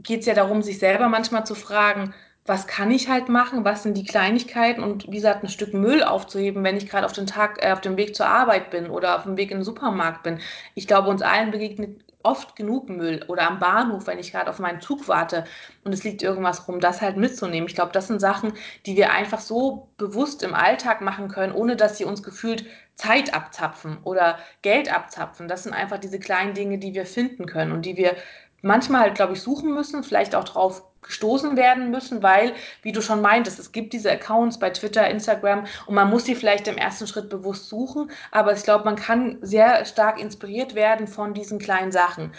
geht 0.00 0.20
es 0.20 0.26
ja 0.26 0.34
darum, 0.34 0.62
sich 0.62 0.78
selber 0.78 1.08
manchmal 1.08 1.46
zu 1.46 1.54
fragen, 1.54 2.14
was 2.46 2.66
kann 2.66 2.90
ich 2.90 3.08
halt 3.08 3.28
machen, 3.30 3.64
was 3.64 3.82
sind 3.82 3.96
die 3.96 4.04
Kleinigkeiten 4.04 4.82
und 4.82 5.06
wie 5.06 5.16
gesagt, 5.16 5.42
ein 5.42 5.48
Stück 5.48 5.72
Müll 5.72 6.02
aufzuheben, 6.02 6.62
wenn 6.62 6.76
ich 6.76 6.88
gerade 6.88 7.06
auf 7.06 7.12
den 7.12 7.26
Tag, 7.26 7.64
äh, 7.64 7.72
auf 7.72 7.80
dem 7.80 7.96
Weg 7.96 8.14
zur 8.14 8.26
Arbeit 8.26 8.70
bin 8.70 8.90
oder 8.90 9.16
auf 9.16 9.22
dem 9.22 9.36
Weg 9.38 9.50
in 9.50 9.58
den 9.58 9.64
Supermarkt 9.64 10.22
bin. 10.22 10.40
Ich 10.74 10.86
glaube, 10.86 11.08
uns 11.08 11.22
allen 11.22 11.50
begegnet 11.50 12.04
oft 12.24 12.56
genug 12.56 12.88
Müll 12.88 13.24
oder 13.28 13.48
am 13.48 13.58
Bahnhof, 13.58 14.06
wenn 14.06 14.18
ich 14.18 14.32
gerade 14.32 14.50
auf 14.50 14.58
meinen 14.58 14.80
Zug 14.80 15.06
warte 15.08 15.44
und 15.84 15.92
es 15.92 16.04
liegt 16.04 16.22
irgendwas 16.22 16.66
rum, 16.66 16.80
das 16.80 17.00
halt 17.00 17.16
mitzunehmen. 17.16 17.68
Ich 17.68 17.74
glaube, 17.74 17.92
das 17.92 18.08
sind 18.08 18.20
Sachen, 18.20 18.54
die 18.86 18.96
wir 18.96 19.12
einfach 19.12 19.40
so 19.40 19.88
bewusst 19.96 20.42
im 20.42 20.54
Alltag 20.54 21.00
machen 21.00 21.28
können, 21.28 21.52
ohne 21.54 21.76
dass 21.76 21.98
sie 21.98 22.04
uns 22.04 22.22
gefühlt 22.22 22.66
Zeit 22.96 23.34
abzapfen 23.34 23.98
oder 24.04 24.38
Geld 24.62 24.92
abzapfen. 24.94 25.48
Das 25.48 25.64
sind 25.64 25.72
einfach 25.74 25.98
diese 25.98 26.18
kleinen 26.18 26.54
Dinge, 26.54 26.78
die 26.78 26.94
wir 26.94 27.06
finden 27.06 27.46
können 27.46 27.72
und 27.72 27.82
die 27.82 27.96
wir 27.96 28.16
manchmal 28.62 29.12
glaube 29.12 29.34
ich, 29.34 29.42
suchen 29.42 29.74
müssen, 29.74 30.02
vielleicht 30.02 30.34
auch 30.34 30.44
drauf 30.44 30.82
gestoßen 31.04 31.56
werden 31.56 31.90
müssen, 31.90 32.22
weil, 32.22 32.54
wie 32.82 32.92
du 32.92 33.00
schon 33.00 33.20
meintest, 33.20 33.58
es 33.58 33.72
gibt 33.72 33.92
diese 33.92 34.10
Accounts 34.10 34.58
bei 34.58 34.70
Twitter, 34.70 35.08
Instagram 35.08 35.66
und 35.86 35.94
man 35.94 36.10
muss 36.10 36.24
sie 36.24 36.34
vielleicht 36.34 36.66
im 36.68 36.76
ersten 36.76 37.06
Schritt 37.06 37.28
bewusst 37.28 37.68
suchen, 37.68 38.10
aber 38.30 38.52
ich 38.52 38.62
glaube, 38.62 38.84
man 38.84 38.96
kann 38.96 39.38
sehr 39.40 39.84
stark 39.84 40.20
inspiriert 40.20 40.74
werden 40.74 41.06
von 41.06 41.34
diesen 41.34 41.58
kleinen 41.58 41.92
Sachen. 41.92 42.32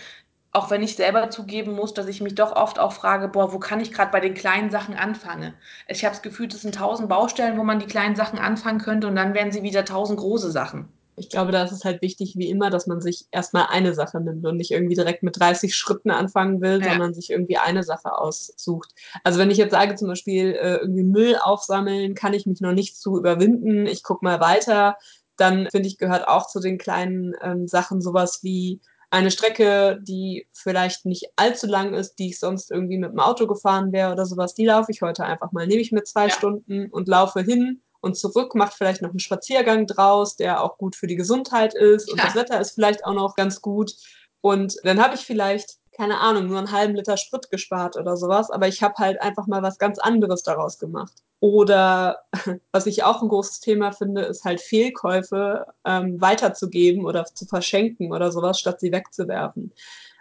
Auch 0.52 0.72
wenn 0.72 0.84
ich 0.84 0.96
selber 0.96 1.30
zugeben 1.30 1.74
muss, 1.74 1.94
dass 1.94 2.08
ich 2.08 2.22
mich 2.22 2.36
doch 2.36 2.56
oft 2.56 2.80
auch 2.80 2.94
frage, 2.94 3.28
boah, 3.28 3.52
wo 3.52 3.60
kann 3.60 3.82
ich 3.82 3.92
gerade 3.92 4.12
bei 4.12 4.22
den 4.22 4.34
kleinen 4.34 4.72
Sachen 4.72 4.96
anfangen? 4.96 5.54
Ich 5.88 6.06
habe 6.06 6.14
das 6.14 6.22
Gefühl, 6.22 6.48
es 6.48 6.62
sind 6.62 6.76
tausend 6.76 7.10
Baustellen, 7.10 7.58
wo 7.58 7.64
man 7.64 7.80
die 7.80 7.88
kleinen 7.88 8.16
Sachen 8.16 8.40
anfangen 8.40 8.80
könnte 8.80 9.08
und 9.08 9.18
dann 9.18 9.34
werden 9.34 9.52
sie 9.52 9.64
wieder 9.64 9.84
tausend 9.84 10.18
große 10.20 10.52
Sachen. 10.52 10.88
Ich 11.18 11.30
glaube, 11.30 11.52
da 11.52 11.64
ist 11.64 11.72
es 11.72 11.86
halt 11.86 12.02
wichtig, 12.02 12.36
wie 12.38 12.50
immer, 12.50 12.70
dass 12.70 12.88
man 12.88 13.00
sich 13.00 13.26
erstmal 13.32 13.68
eine 13.70 13.94
Sache 13.94 14.20
nimmt 14.20 14.46
und 14.46 14.58
nicht 14.58 14.72
irgendwie 14.72 14.96
direkt 14.96 15.24
mit 15.24 15.40
30 15.40 15.76
Schritten 15.76 16.12
anfangen 16.12 16.62
will, 16.62 16.82
ja. 16.82 16.90
sondern 16.90 17.14
sich 17.14 17.30
irgendwie 17.30 17.58
eine 17.58 17.84
Sache 17.84 18.18
aussucht. 18.18 18.90
Also 19.24 19.40
wenn 19.40 19.52
ich 19.52 19.58
jetzt 19.58 19.72
sage, 19.72 19.96
zum 19.96 20.10
Beispiel 20.10 20.52
äh, 20.54 20.78
irgendwie 20.78 21.04
Müll 21.04 21.38
aufsammeln, 21.42 22.16
kann 22.16 22.34
ich 22.34 22.46
mich 22.46 22.60
noch 22.60 22.74
nicht 22.74 22.98
zu 22.98 23.18
überwinden, 23.18 23.86
ich 23.86 24.04
gucke 24.04 24.26
mal 24.26 24.40
weiter, 24.40 24.98
dann 25.38 25.68
finde 25.72 25.88
ich, 25.88 25.98
gehört 25.98 26.28
auch 26.28 26.48
zu 26.48 26.60
den 26.60 26.78
kleinen 26.78 27.34
ähm, 27.42 27.68
Sachen 27.68 28.02
sowas 28.02 28.44
wie 28.44 28.82
eine 29.10 29.32
Strecke, 29.32 30.00
die 30.02 30.48
vielleicht 30.52 31.06
nicht 31.06 31.30
allzu 31.36 31.68
lang 31.68 31.94
ist, 31.94 32.16
die 32.16 32.30
ich 32.30 32.40
sonst 32.40 32.72
irgendwie 32.72 32.98
mit 32.98 33.12
dem 33.12 33.20
Auto 33.20 33.48
gefahren 33.48 33.92
wäre 33.92 34.12
oder 34.12 34.26
sowas, 34.26 34.56
die 34.56 34.66
laufe 34.66 34.92
ich 34.92 35.02
heute 35.02 35.24
einfach 35.24 35.52
mal. 35.52 35.68
Nehme 35.68 35.82
ich 35.82 35.92
mir 35.92 36.04
zwei 36.04 36.28
ja. 36.28 36.34
Stunden 36.34 36.90
und 36.92 37.08
laufe 37.08 37.42
hin 37.42 37.82
und 38.06 38.16
zurück, 38.16 38.56
macht 38.56 38.74
vielleicht 38.74 39.02
noch 39.02 39.10
einen 39.10 39.20
Spaziergang 39.20 39.88
draus, 39.88 40.38
der 40.38 40.64
auch 40.64 40.78
gut 40.78 40.96
für 40.96 41.08
die 41.08 41.16
Gesundheit 41.16 41.74
ist 41.74 42.10
und 42.10 42.20
ja. 42.20 42.26
das 42.26 42.36
Wetter 42.36 42.62
ist 42.62 42.72
vielleicht 42.72 43.04
auch 43.06 43.14
noch 43.14 43.36
ganz 43.36 43.62
gut. 43.62 43.94
Und 44.42 44.78
dann 44.84 45.02
habe 45.04 45.16
ich 45.16 45.26
vielleicht 45.26 45.80
keine 45.96 46.20
Ahnung, 46.20 46.48
nur 46.48 46.58
einen 46.58 46.72
halben 46.72 46.96
Liter 46.96 47.16
Sprit 47.18 47.50
gespart 47.50 47.96
oder 47.96 48.18
sowas, 48.18 48.52
aber 48.52 48.68
ich 48.68 48.84
habe 48.84 48.96
halt 48.98 49.22
einfach 49.22 49.48
mal 49.48 49.64
was 49.64 49.80
ganz 49.80 49.98
anderes 49.98 50.44
daraus 50.44 50.78
gemacht. 50.78 51.14
Oder 51.40 52.24
was 52.72 52.86
ich 52.86 53.04
auch 53.04 53.22
ein 53.22 53.30
großes 53.30 53.62
Thema 53.62 53.92
finde, 53.92 54.24
ist 54.24 54.44
halt 54.44 54.60
Fehlkäufe 54.60 55.66
ähm, 55.86 56.20
weiterzugeben 56.20 57.06
oder 57.06 57.26
zu 57.26 57.46
verschenken 57.46 58.12
oder 58.12 58.32
sowas, 58.32 58.60
statt 58.60 58.80
sie 58.80 58.92
wegzuwerfen. 58.92 59.72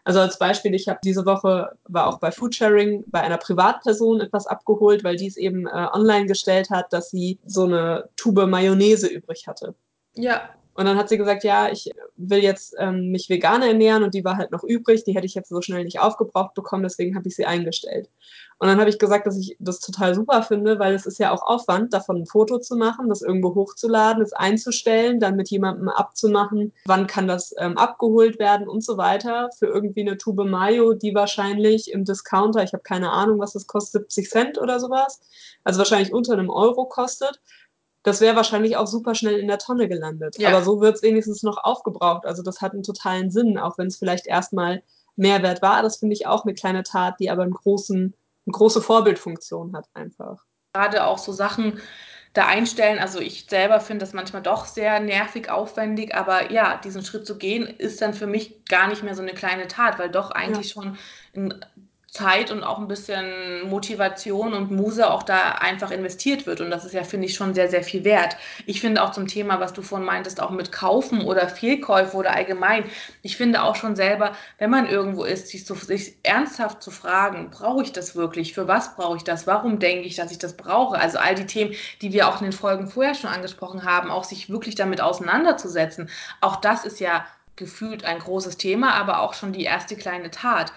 Also 0.05 0.21
als 0.21 0.38
Beispiel, 0.38 0.75
ich 0.75 0.87
habe 0.88 1.01
diese 1.03 1.25
Woche, 1.25 1.73
war 1.85 2.07
auch 2.07 2.19
bei 2.19 2.31
Foodsharing 2.31 3.05
bei 3.07 3.23
einer 3.23 3.38
Privatperson 3.38 4.21
etwas 4.21 4.47
abgeholt, 4.47 5.03
weil 5.03 5.17
die 5.17 5.27
es 5.27 5.38
eben 5.38 5.67
äh, 5.67 5.88
online 5.93 6.27
gestellt 6.27 6.69
hat, 6.71 6.93
dass 6.93 7.11
sie 7.11 7.38
so 7.47 7.64
eine 7.64 8.11
Tube 8.17 8.47
Mayonnaise 8.47 9.07
übrig 9.07 9.47
hatte. 9.47 9.75
Ja. 10.14 10.51
Und 10.75 10.87
dann 10.87 10.97
hat 10.97 11.09
sie 11.09 11.19
gesagt, 11.19 11.45
ja, 11.45 11.71
ich 11.71 11.91
will 12.17 12.43
jetzt 12.43 12.75
ähm, 12.79 13.11
mich 13.11 13.29
vegan 13.29 13.63
ernähren 13.63 14.03
und 14.03 14.13
die 14.13 14.25
war 14.25 14.37
halt 14.37 14.51
noch 14.51 14.65
übrig, 14.65 15.05
die 15.05 15.15
hätte 15.15 15.27
ich 15.27 15.35
jetzt 15.35 15.49
so 15.49 15.63
schnell 15.63 15.85
nicht 15.85 16.01
aufgebraucht 16.01 16.55
bekommen, 16.55 16.83
deswegen 16.83 17.17
habe 17.17 17.29
ich 17.29 17.37
sie 17.37 17.47
eingestellt. 17.47 18.09
Und 18.59 18.69
dann 18.69 18.79
habe 18.79 18.91
ich 18.91 18.99
gesagt, 18.99 19.27
dass 19.27 19.37
ich 19.37 19.57
das 19.59 19.81
total 19.81 20.15
super 20.15 20.43
finde, 20.43 20.79
weil 20.79 20.95
es 20.95 21.07
ist 21.07 21.19
ja 21.19 21.33
auch 21.33 21.43
Aufwand, 21.43 21.93
davon 21.93 22.19
ein 22.19 22.27
Foto 22.27 22.59
zu 22.59 22.77
machen, 22.77 23.09
das 23.09 23.23
irgendwo 23.23 23.55
hochzuladen, 23.55 24.23
es 24.23 24.33
einzustellen, 24.33 25.21
dann 25.21 25.37
mit 25.37 25.51
jemandem 25.51 25.89
abzumachen, 25.89 26.73
wann 26.87 27.07
kann 27.07 27.29
das 27.29 27.55
ähm, 27.59 27.77
abgeholt 27.79 28.39
werden 28.39 28.69
und 28.69 28.85
so 28.85 28.97
weiter 28.97 29.51
für 29.59 29.67
irgendwie 29.67 30.03
eine 30.03 30.17
Tube 30.17 30.45
Mayo, 30.45 30.95
die 30.95 31.15
wahrscheinlich 31.15 31.93
im 31.93 32.05
Discounter, 32.05 32.63
ich 32.63 32.73
habe 32.73 32.83
keine 32.83 33.11
Ahnung, 33.11 33.39
was 33.39 33.53
das 33.53 33.67
kostet, 33.67 34.11
70 34.13 34.31
Cent 34.31 34.59
oder 34.59 34.81
sowas, 34.81 35.21
also 35.65 35.79
wahrscheinlich 35.79 36.13
unter 36.13 36.33
einem 36.33 36.51
Euro 36.51 36.87
kostet 36.87 37.41
das 38.05 38.21
wäre 38.21 38.37
wahrscheinlich 38.37 38.77
auch 38.77 38.87
super 38.87 39.14
schnell 39.14 39.38
in 39.38 39.49
der 39.49 39.59
Tonne 39.59 39.88
gelandet. 39.88 40.38
Ja. 40.38 40.51
Aber 40.51 40.62
so 40.62 40.81
wird 40.81 40.97
es 40.97 41.03
wenigstens 41.03 41.43
noch 41.43 41.57
aufgebraucht. 41.64 42.27
Also 42.27 42.43
das 42.43 42.61
hat 42.61 42.73
einen 42.73 42.83
totalen 42.83 43.31
Sinn, 43.31 43.59
auch 43.59 43.79
wenn 43.79 43.88
es 43.88 43.97
vielleicht 43.97 44.27
erstmal 44.27 44.83
Mehrwert 45.17 45.62
war. 45.62 45.83
Das 45.83 45.97
finde 45.97 46.12
ich 46.12 46.27
auch 46.27 46.45
eine 46.45 46.55
kleine 46.55 46.83
Tat, 46.83 47.19
die 47.19 47.31
aber 47.31 47.43
einen 47.43 47.55
großen, 47.55 48.14
eine 48.47 48.53
große 48.53 48.83
Vorbildfunktion 48.83 49.75
hat 49.75 49.88
einfach. 49.95 50.45
Gerade 50.75 51.07
auch 51.07 51.17
so 51.17 51.33
Sachen 51.33 51.81
da 52.35 52.47
einstellen. 52.47 52.99
Also 52.99 53.21
ich 53.21 53.47
selber 53.49 53.81
finde 53.81 54.05
das 54.05 54.12
manchmal 54.12 54.43
doch 54.43 54.67
sehr 54.67 55.01
nervig, 55.01 55.49
aufwendig, 55.51 56.14
aber 56.14 56.53
ja, 56.53 56.77
diesen 56.77 57.05
Schritt 57.05 57.27
zu 57.27 57.38
gehen, 57.38 57.67
ist 57.67 58.03
dann 58.03 58.12
für 58.12 58.27
mich 58.27 58.67
gar 58.67 58.88
nicht 58.88 59.03
mehr 59.03 59.14
so 59.14 59.23
eine 59.23 59.33
kleine 59.33 59.67
Tat, 59.67 59.99
weil 59.99 60.11
doch 60.11 60.31
eigentlich 60.31 60.75
ja. 60.75 60.83
schon 60.83 60.99
ein 61.35 61.64
Zeit 62.14 62.53
und 62.53 62.62
auch 62.62 62.79
ein 62.79 62.87
bisschen 62.87 63.68
Motivation 63.68 64.55
und 64.55 64.70
Muse 64.70 65.11
auch 65.11 65.24
da 65.24 65.57
einfach 65.59 65.90
investiert 65.90 66.46
wird. 66.46 66.61
Und 66.61 66.70
das 66.70 66.85
ist 66.85 66.94
ja, 66.94 67.03
finde 67.03 67.27
ich, 67.27 67.35
schon 67.35 67.55
sehr, 67.55 67.68
sehr 67.68 67.83
viel 67.83 68.05
wert. 68.05 68.37
Ich 68.66 68.81
finde 68.81 69.03
auch 69.03 69.11
zum 69.11 69.27
Thema, 69.27 69.59
was 69.59 69.72
du 69.72 69.83
vorhin 69.83 70.07
meintest, 70.07 70.40
auch 70.40 70.50
mit 70.50 70.70
Kaufen 70.70 71.22
oder 71.22 71.48
Fehlkäufe 71.48 72.16
oder 72.16 72.33
allgemein. 72.33 72.85
Ich 73.22 73.37
finde 73.37 73.64
auch 73.64 73.74
schon 73.74 73.96
selber, 73.96 74.37
wenn 74.59 74.70
man 74.70 74.88
irgendwo 74.88 75.24
ist, 75.24 75.48
sich, 75.48 75.66
so, 75.66 75.74
sich 75.74 76.14
ernsthaft 76.22 76.85
zu 76.85 76.92
fragen, 76.92 77.50
brauche 77.50 77.83
ich 77.83 77.90
das 77.90 78.14
wirklich? 78.14 78.55
Für 78.55 78.68
was 78.68 78.94
brauche 78.94 79.16
ich 79.16 79.24
das? 79.24 79.48
Warum 79.48 79.81
denke 79.81 80.07
ich, 80.07 80.14
dass 80.14 80.31
ich 80.31 80.38
das 80.38 80.57
brauche? 80.57 80.96
Also 80.96 81.18
all 81.18 81.35
die 81.35 81.46
Themen, 81.46 81.74
die 82.00 82.12
wir 82.12 82.29
auch 82.29 82.38
in 82.40 82.44
den 82.44 82.53
Folgen 82.53 82.87
vorher 82.87 83.16
schon 83.16 83.31
angesprochen 83.31 83.83
haben, 83.83 84.12
auch 84.12 84.22
sich 84.22 84.48
wirklich 84.48 84.77
damit 84.77 85.00
auseinanderzusetzen. 85.00 86.09
Auch 86.40 86.57
das 86.57 86.85
ist 86.85 87.00
ja 87.00 87.27
gefühlt 87.57 88.05
ein 88.05 88.20
großes 88.20 88.57
Thema, 88.57 88.94
aber 88.94 89.20
auch 89.20 89.35
schon 89.35 89.53
die 89.53 89.64
erste 89.64 89.96
kleine 89.96 90.31
Tat 90.31 90.72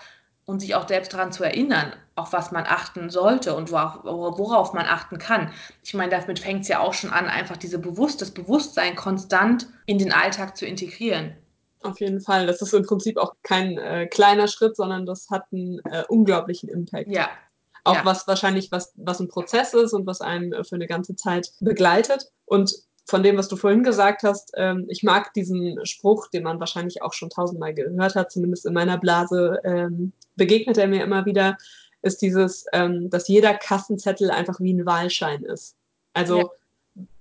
und 0.48 0.62
sich 0.62 0.76
auch 0.76 0.88
selbst 0.88 1.14
daran 1.14 1.34
zu 1.34 1.44
erinnern, 1.44 1.94
auf 2.16 2.32
was 2.32 2.52
man 2.52 2.64
achten 2.66 3.10
sollte 3.10 3.54
und 3.54 3.70
worauf 3.72 4.74
man 4.74 4.86
achten 4.86 5.20
kann. 5.20 5.52
Ich 5.84 5.94
meine, 5.94 6.10
damit 6.10 6.40
fängt 6.40 6.62
es 6.62 6.70
ja 6.70 6.80
auch 6.80 6.94
schon 6.94 7.12
an, 7.12 7.26
einfach 7.28 7.58
diese 7.58 7.78
Bewusst 7.78 8.22
das 8.22 8.32
Bewusstsein 8.32 8.96
konstant 8.96 9.68
in 9.86 9.98
den 10.00 10.14
Alltag 10.14 10.56
zu 10.56 10.66
integrieren. 10.66 11.36
Auf 11.84 12.00
jeden 12.00 12.22
Fall. 12.22 12.48
Das 12.48 12.62
ist 12.62 12.74
im 12.74 12.86
Prinzip 12.86 13.18
auch 13.18 13.36
kein 13.44 13.78
äh, 13.78 14.08
kleiner 14.08 14.48
Schritt, 14.48 14.78
sondern 14.78 15.06
das 15.06 15.30
hat 15.30 15.44
einen 15.52 15.80
äh, 15.80 16.06
unglaublichen 16.08 16.70
Impact. 16.70 17.10
Ja. 17.10 17.30
Auch 17.84 17.96
ja. 17.96 18.06
was 18.06 18.26
wahrscheinlich, 18.26 18.72
was, 18.72 18.94
was 18.96 19.20
ein 19.20 19.28
Prozess 19.28 19.74
ist 19.74 19.92
und 19.92 20.08
was 20.08 20.22
einen 20.22 20.54
äh, 20.54 20.64
für 20.64 20.76
eine 20.76 20.88
ganze 20.88 21.18
Zeit 21.18 21.52
begleitet. 21.60 22.32
Und 22.46 22.74
von 23.08 23.24
dem, 23.24 23.38
was 23.38 23.48
du 23.48 23.56
vorhin 23.56 23.84
gesagt 23.84 24.24
hast, 24.24 24.52
ähm, 24.56 24.86
ich 24.90 25.02
mag 25.02 25.34
diesen 25.34 25.86
Spruch, 25.86 26.28
den 26.28 26.44
man 26.44 26.60
wahrscheinlich 26.60 27.02
auch 27.02 27.14
schon 27.14 27.30
tausendmal 27.30 27.74
gehört 27.74 28.16
hat, 28.16 28.32
zumindest 28.32 28.66
in 28.66 28.74
meiner 28.74 28.98
Blase 28.98 29.62
ähm, 29.64 30.12
begegnet 30.36 30.78
er 30.78 30.88
mir 30.88 31.04
immer 31.04 31.26
wieder, 31.26 31.58
ist 32.02 32.22
dieses, 32.22 32.66
ähm, 32.74 33.10
dass 33.10 33.30
jeder 33.30 33.54
Kassenzettel 33.54 34.30
einfach 34.30 34.60
wie 34.60 34.74
ein 34.74 34.86
Wahlschein 34.86 35.44
ist. 35.44 35.78
Also 36.14 36.38
ja. 36.38 36.50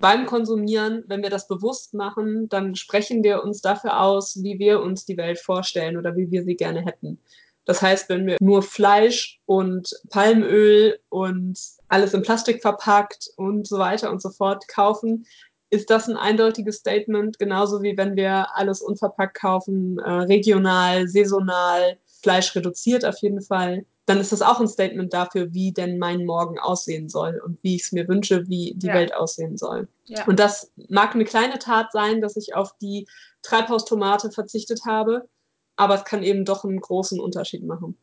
beim 0.01 0.27
Konsumieren, 0.27 1.05
wenn 1.07 1.23
wir 1.23 1.31
das 1.31 1.47
bewusst 1.47 1.95
machen, 1.95 2.49
dann 2.49 2.75
sprechen 2.75 3.23
wir 3.23 3.45
uns 3.45 3.63
dafür 3.63 4.01
aus, 4.01 4.43
wie 4.43 4.59
wir 4.59 4.83
uns 4.83 5.05
die 5.05 5.17
Welt 5.17 5.39
vorstellen 5.39 5.97
oder 5.97 6.17
wie 6.17 6.31
wir 6.33 6.43
sie 6.43 6.57
gerne 6.57 6.85
hätten. 6.85 7.21
Das 7.65 7.81
heißt, 7.83 8.09
wenn 8.09 8.27
wir 8.27 8.37
nur 8.41 8.63
Fleisch 8.63 9.41
und 9.47 9.91
Palmöl 10.11 10.99
und 11.11 11.59
alles 11.89 12.15
in 12.15 12.23
Plastik 12.23 12.63
verpackt 12.63 13.31
und 13.37 13.67
so 13.67 13.79
weiter 13.79 14.11
und 14.11 14.23
so 14.23 14.31
fort 14.31 14.67
kaufen, 14.69 15.27
ist 15.71 15.91
das 15.91 16.09
ein 16.09 16.17
eindeutiges 16.17 16.77
Statement, 16.77 17.39
genauso 17.39 17.83
wie 17.83 17.97
wenn 17.97 18.17
wir 18.17 18.55
alles 18.55 18.81
unverpackt 18.81 19.35
kaufen, 19.35 19.99
äh, 19.99 20.11
regional, 20.11 21.09
saisonal, 21.09 21.99
Fleisch 22.23 22.55
reduziert 22.55 23.05
auf 23.05 23.19
jeden 23.19 23.43
Fall, 23.43 23.85
dann 24.07 24.21
ist 24.21 24.33
das 24.33 24.43
auch 24.43 24.61
ein 24.61 24.69
Statement 24.69 25.13
dafür, 25.13 25.53
wie 25.53 25.73
denn 25.73 25.99
mein 25.99 26.25
Morgen 26.25 26.59
aussehen 26.59 27.09
soll 27.09 27.41
und 27.45 27.59
wie 27.63 27.75
ich 27.75 27.83
es 27.83 27.93
mir 27.93 28.07
wünsche, 28.09 28.49
wie 28.49 28.75
die 28.77 28.87
ja. 28.87 28.95
Welt 28.95 29.15
aussehen 29.15 29.57
soll. 29.57 29.89
Ja. 30.05 30.25
Und 30.27 30.39
das 30.39 30.73
mag 30.89 31.15
eine 31.15 31.25
kleine 31.25 31.59
Tat 31.59 31.91
sein, 31.93 32.21
dass 32.21 32.37
ich 32.37 32.55
auf 32.55 32.77
die 32.81 33.07
Treibhaustomate 33.43 34.31
verzichtet 34.31 34.83
habe, 34.87 35.29
aber 35.75 35.97
es 35.97 36.05
kann 36.05 36.23
eben 36.23 36.45
doch 36.45 36.65
einen 36.65 36.81
großen 36.81 37.21
Unterschied 37.21 37.65
machen. 37.65 37.97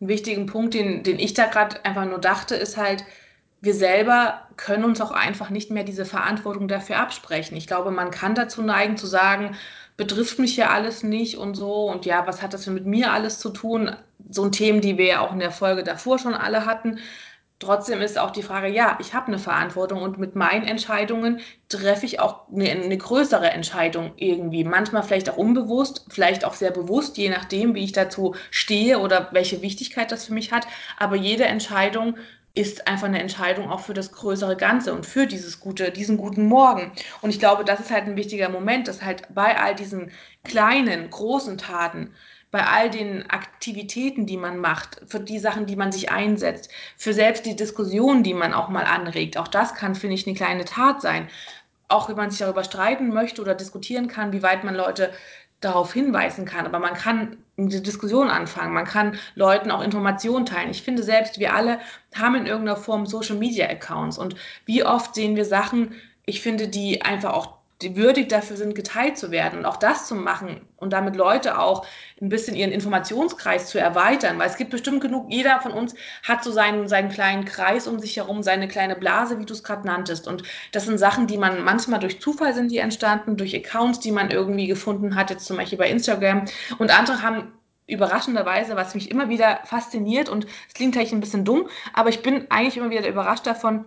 Ein 0.00 0.08
wichtigen 0.08 0.46
Punkt, 0.46 0.74
den, 0.74 1.02
den 1.02 1.18
ich 1.18 1.34
da 1.34 1.46
gerade 1.46 1.84
einfach 1.84 2.04
nur 2.04 2.20
dachte, 2.20 2.54
ist 2.54 2.76
halt, 2.76 3.04
wir 3.60 3.74
selber 3.74 4.42
können 4.56 4.84
uns 4.84 5.00
auch 5.00 5.10
einfach 5.10 5.50
nicht 5.50 5.70
mehr 5.70 5.84
diese 5.84 6.04
Verantwortung 6.04 6.68
dafür 6.68 6.98
absprechen. 6.98 7.56
Ich 7.56 7.66
glaube, 7.66 7.90
man 7.90 8.10
kann 8.10 8.34
dazu 8.34 8.62
neigen 8.62 8.96
zu 8.96 9.06
sagen, 9.06 9.56
betrifft 9.96 10.38
mich 10.38 10.56
ja 10.56 10.70
alles 10.70 11.02
nicht 11.02 11.36
und 11.38 11.54
so 11.54 11.90
und 11.90 12.06
ja, 12.06 12.26
was 12.26 12.40
hat 12.40 12.54
das 12.54 12.64
denn 12.64 12.74
mit 12.74 12.86
mir 12.86 13.12
alles 13.12 13.40
zu 13.40 13.50
tun? 13.50 13.96
So 14.30 14.44
ein 14.44 14.52
Themen, 14.52 14.80
die 14.80 14.96
wir 14.96 15.06
ja 15.06 15.20
auch 15.20 15.32
in 15.32 15.40
der 15.40 15.50
Folge 15.50 15.82
davor 15.82 16.18
schon 16.18 16.34
alle 16.34 16.66
hatten. 16.66 17.00
Trotzdem 17.60 18.00
ist 18.00 18.16
auch 18.18 18.30
die 18.30 18.44
Frage, 18.44 18.68
ja, 18.68 18.96
ich 19.00 19.14
habe 19.14 19.26
eine 19.26 19.40
Verantwortung 19.40 20.00
und 20.02 20.16
mit 20.16 20.36
meinen 20.36 20.64
Entscheidungen 20.64 21.40
treffe 21.68 22.06
ich 22.06 22.20
auch 22.20 22.48
eine, 22.54 22.70
eine, 22.70 22.96
größere 22.96 23.50
Entscheidung 23.50 24.12
irgendwie. 24.14 24.62
Manchmal 24.62 25.02
vielleicht 25.02 25.28
auch 25.28 25.36
unbewusst, 25.36 26.06
vielleicht 26.08 26.44
auch 26.44 26.54
sehr 26.54 26.70
bewusst, 26.70 27.16
je 27.16 27.30
nachdem, 27.30 27.74
wie 27.74 27.82
ich 27.82 27.90
dazu 27.90 28.36
stehe 28.52 29.00
oder 29.00 29.30
welche 29.32 29.60
Wichtigkeit 29.60 30.12
das 30.12 30.26
für 30.26 30.34
mich 30.34 30.52
hat. 30.52 30.68
Aber 30.98 31.16
jede 31.16 31.46
Entscheidung 31.46 32.16
ist 32.58 32.88
einfach 32.88 33.06
eine 33.06 33.20
Entscheidung 33.20 33.70
auch 33.70 33.80
für 33.80 33.94
das 33.94 34.10
größere 34.10 34.56
Ganze 34.56 34.92
und 34.92 35.06
für 35.06 35.26
dieses 35.26 35.60
gute, 35.60 35.92
diesen 35.92 36.16
guten 36.16 36.46
Morgen. 36.46 36.90
Und 37.22 37.30
ich 37.30 37.38
glaube, 37.38 37.64
das 37.64 37.78
ist 37.78 37.92
halt 37.92 38.06
ein 38.06 38.16
wichtiger 38.16 38.48
Moment, 38.48 38.88
dass 38.88 39.00
halt 39.00 39.22
bei 39.32 39.56
all 39.60 39.76
diesen 39.76 40.10
kleinen, 40.42 41.08
großen 41.08 41.56
Taten, 41.56 42.12
bei 42.50 42.66
all 42.66 42.90
den 42.90 43.30
Aktivitäten, 43.30 44.26
die 44.26 44.36
man 44.36 44.58
macht, 44.58 45.00
für 45.06 45.20
die 45.20 45.38
Sachen, 45.38 45.66
die 45.66 45.76
man 45.76 45.92
sich 45.92 46.10
einsetzt, 46.10 46.70
für 46.96 47.12
selbst 47.12 47.46
die 47.46 47.54
Diskussionen, 47.54 48.24
die 48.24 48.34
man 48.34 48.52
auch 48.54 48.68
mal 48.68 48.86
anregt, 48.86 49.38
auch 49.38 49.48
das 49.48 49.74
kann, 49.74 49.94
finde 49.94 50.16
ich, 50.16 50.26
eine 50.26 50.36
kleine 50.36 50.64
Tat 50.64 51.00
sein. 51.00 51.28
Auch 51.86 52.08
wenn 52.08 52.16
man 52.16 52.30
sich 52.30 52.40
darüber 52.40 52.64
streiten 52.64 53.08
möchte 53.08 53.40
oder 53.40 53.54
diskutieren 53.54 54.08
kann, 54.08 54.32
wie 54.32 54.42
weit 54.42 54.64
man 54.64 54.74
Leute 54.74 55.12
darauf 55.60 55.92
hinweisen 55.92 56.44
kann. 56.44 56.66
Aber 56.66 56.80
man 56.80 56.94
kann 56.94 57.36
eine 57.58 57.80
Diskussion 57.80 58.30
anfangen, 58.30 58.72
man 58.72 58.84
kann 58.84 59.18
Leuten 59.34 59.70
auch 59.70 59.82
Informationen 59.82 60.46
teilen. 60.46 60.70
Ich 60.70 60.82
finde 60.82 61.02
selbst, 61.02 61.38
wir 61.38 61.54
alle 61.54 61.80
haben 62.14 62.36
in 62.36 62.46
irgendeiner 62.46 62.76
Form 62.76 63.06
Social 63.06 63.36
Media 63.36 63.68
Accounts 63.68 64.16
und 64.18 64.36
wie 64.64 64.84
oft 64.84 65.14
sehen 65.14 65.36
wir 65.36 65.44
Sachen, 65.44 65.94
ich 66.24 66.40
finde, 66.40 66.68
die 66.68 67.02
einfach 67.02 67.32
auch 67.32 67.57
die 67.82 67.96
würdig 67.96 68.28
dafür 68.28 68.56
sind, 68.56 68.74
geteilt 68.74 69.16
zu 69.16 69.30
werden 69.30 69.60
und 69.60 69.64
auch 69.64 69.76
das 69.76 70.08
zu 70.08 70.16
machen 70.16 70.62
und 70.76 70.92
damit 70.92 71.14
Leute 71.14 71.58
auch 71.58 71.86
ein 72.20 72.28
bisschen 72.28 72.56
ihren 72.56 72.72
Informationskreis 72.72 73.68
zu 73.68 73.78
erweitern, 73.78 74.38
weil 74.38 74.48
es 74.48 74.56
gibt 74.56 74.70
bestimmt 74.70 75.00
genug, 75.00 75.26
jeder 75.30 75.60
von 75.60 75.72
uns 75.72 75.94
hat 76.24 76.42
so 76.42 76.50
seinen, 76.50 76.88
seinen 76.88 77.08
kleinen 77.08 77.44
Kreis 77.44 77.86
um 77.86 78.00
sich 78.00 78.16
herum, 78.16 78.42
seine 78.42 78.66
kleine 78.66 78.96
Blase, 78.96 79.38
wie 79.38 79.46
du 79.46 79.52
es 79.52 79.62
gerade 79.62 79.86
nanntest. 79.86 80.26
Und 80.26 80.42
das 80.72 80.86
sind 80.86 80.98
Sachen, 80.98 81.28
die 81.28 81.38
man 81.38 81.62
manchmal 81.62 82.00
durch 82.00 82.20
Zufall 82.20 82.52
sind 82.52 82.70
die 82.72 82.78
entstanden, 82.78 83.36
durch 83.36 83.54
Accounts, 83.54 84.00
die 84.00 84.12
man 84.12 84.30
irgendwie 84.30 84.66
gefunden 84.66 85.14
hat, 85.14 85.30
jetzt 85.30 85.46
zum 85.46 85.56
Beispiel 85.56 85.78
bei 85.78 85.88
Instagram. 85.88 86.46
Und 86.78 86.90
andere 86.90 87.22
haben 87.22 87.52
überraschenderweise, 87.86 88.76
was 88.76 88.94
mich 88.94 89.10
immer 89.10 89.28
wieder 89.28 89.60
fasziniert 89.64 90.28
und 90.28 90.46
es 90.66 90.74
klingt 90.74 90.94
vielleicht 90.94 91.12
ein 91.12 91.20
bisschen 91.20 91.44
dumm, 91.44 91.68
aber 91.94 92.10
ich 92.10 92.22
bin 92.22 92.50
eigentlich 92.50 92.76
immer 92.76 92.90
wieder 92.90 93.08
überrascht 93.08 93.46
davon, 93.46 93.86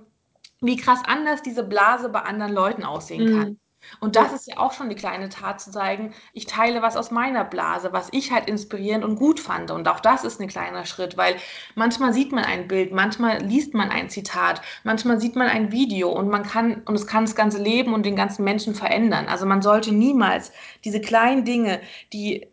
wie 0.62 0.76
krass 0.78 1.02
anders 1.06 1.44
diese 1.44 1.64
Blase 1.64 2.10
bei 2.10 2.22
anderen 2.22 2.54
Leuten 2.54 2.84
aussehen 2.84 3.28
kann. 3.28 3.50
Mhm. 3.50 3.60
Und 4.00 4.16
das 4.16 4.34
ist 4.34 4.48
ja 4.48 4.58
auch 4.58 4.72
schon 4.72 4.90
die 4.90 4.96
kleine 4.96 5.30
Tat 5.30 5.60
zu 5.62 5.72
zeigen, 5.72 6.14
ich 6.34 6.46
teile 6.46 6.82
was 6.82 6.98
aus 6.98 7.12
meiner 7.12 7.44
Blase, 7.44 7.94
was 7.94 8.10
ich 8.12 8.32
halt 8.32 8.48
inspirierend 8.48 9.04
und 9.04 9.16
gut 9.16 9.40
fand. 9.40 9.72
Und 9.72 9.88
auch 9.88 10.00
das 10.00 10.24
ist 10.24 10.40
ein 10.40 10.48
kleiner 10.48 10.86
Schritt, 10.86 11.18
weil 11.18 11.36
manchmal 11.76 12.14
sieht 12.14 12.32
man 12.32 12.46
ein 12.46 12.68
Bild, 12.68 12.92
manchmal 12.92 13.42
liest 13.42 13.74
man 13.74 13.90
ein 13.90 14.10
Zitat, 14.10 14.62
manchmal 14.84 15.20
sieht 15.20 15.36
man 15.36 15.48
ein 15.48 15.72
Video 15.72 16.10
und 16.12 16.30
man 16.30 16.44
kann, 16.44 16.82
und 16.86 16.96
es 16.96 17.08
kann 17.08 17.26
das 17.26 17.36
ganze 17.36 17.62
Leben 17.62 17.94
und 17.94 18.06
den 18.06 18.16
ganzen 18.16 18.44
Menschen 18.44 18.76
verändern. 18.76 19.28
Also 19.28 19.46
man 19.46 19.62
sollte 19.62 19.94
niemals 19.94 20.52
diese 20.84 21.02
kleinen 21.02 21.46
Dinge, 21.46 21.82
die 22.14 22.48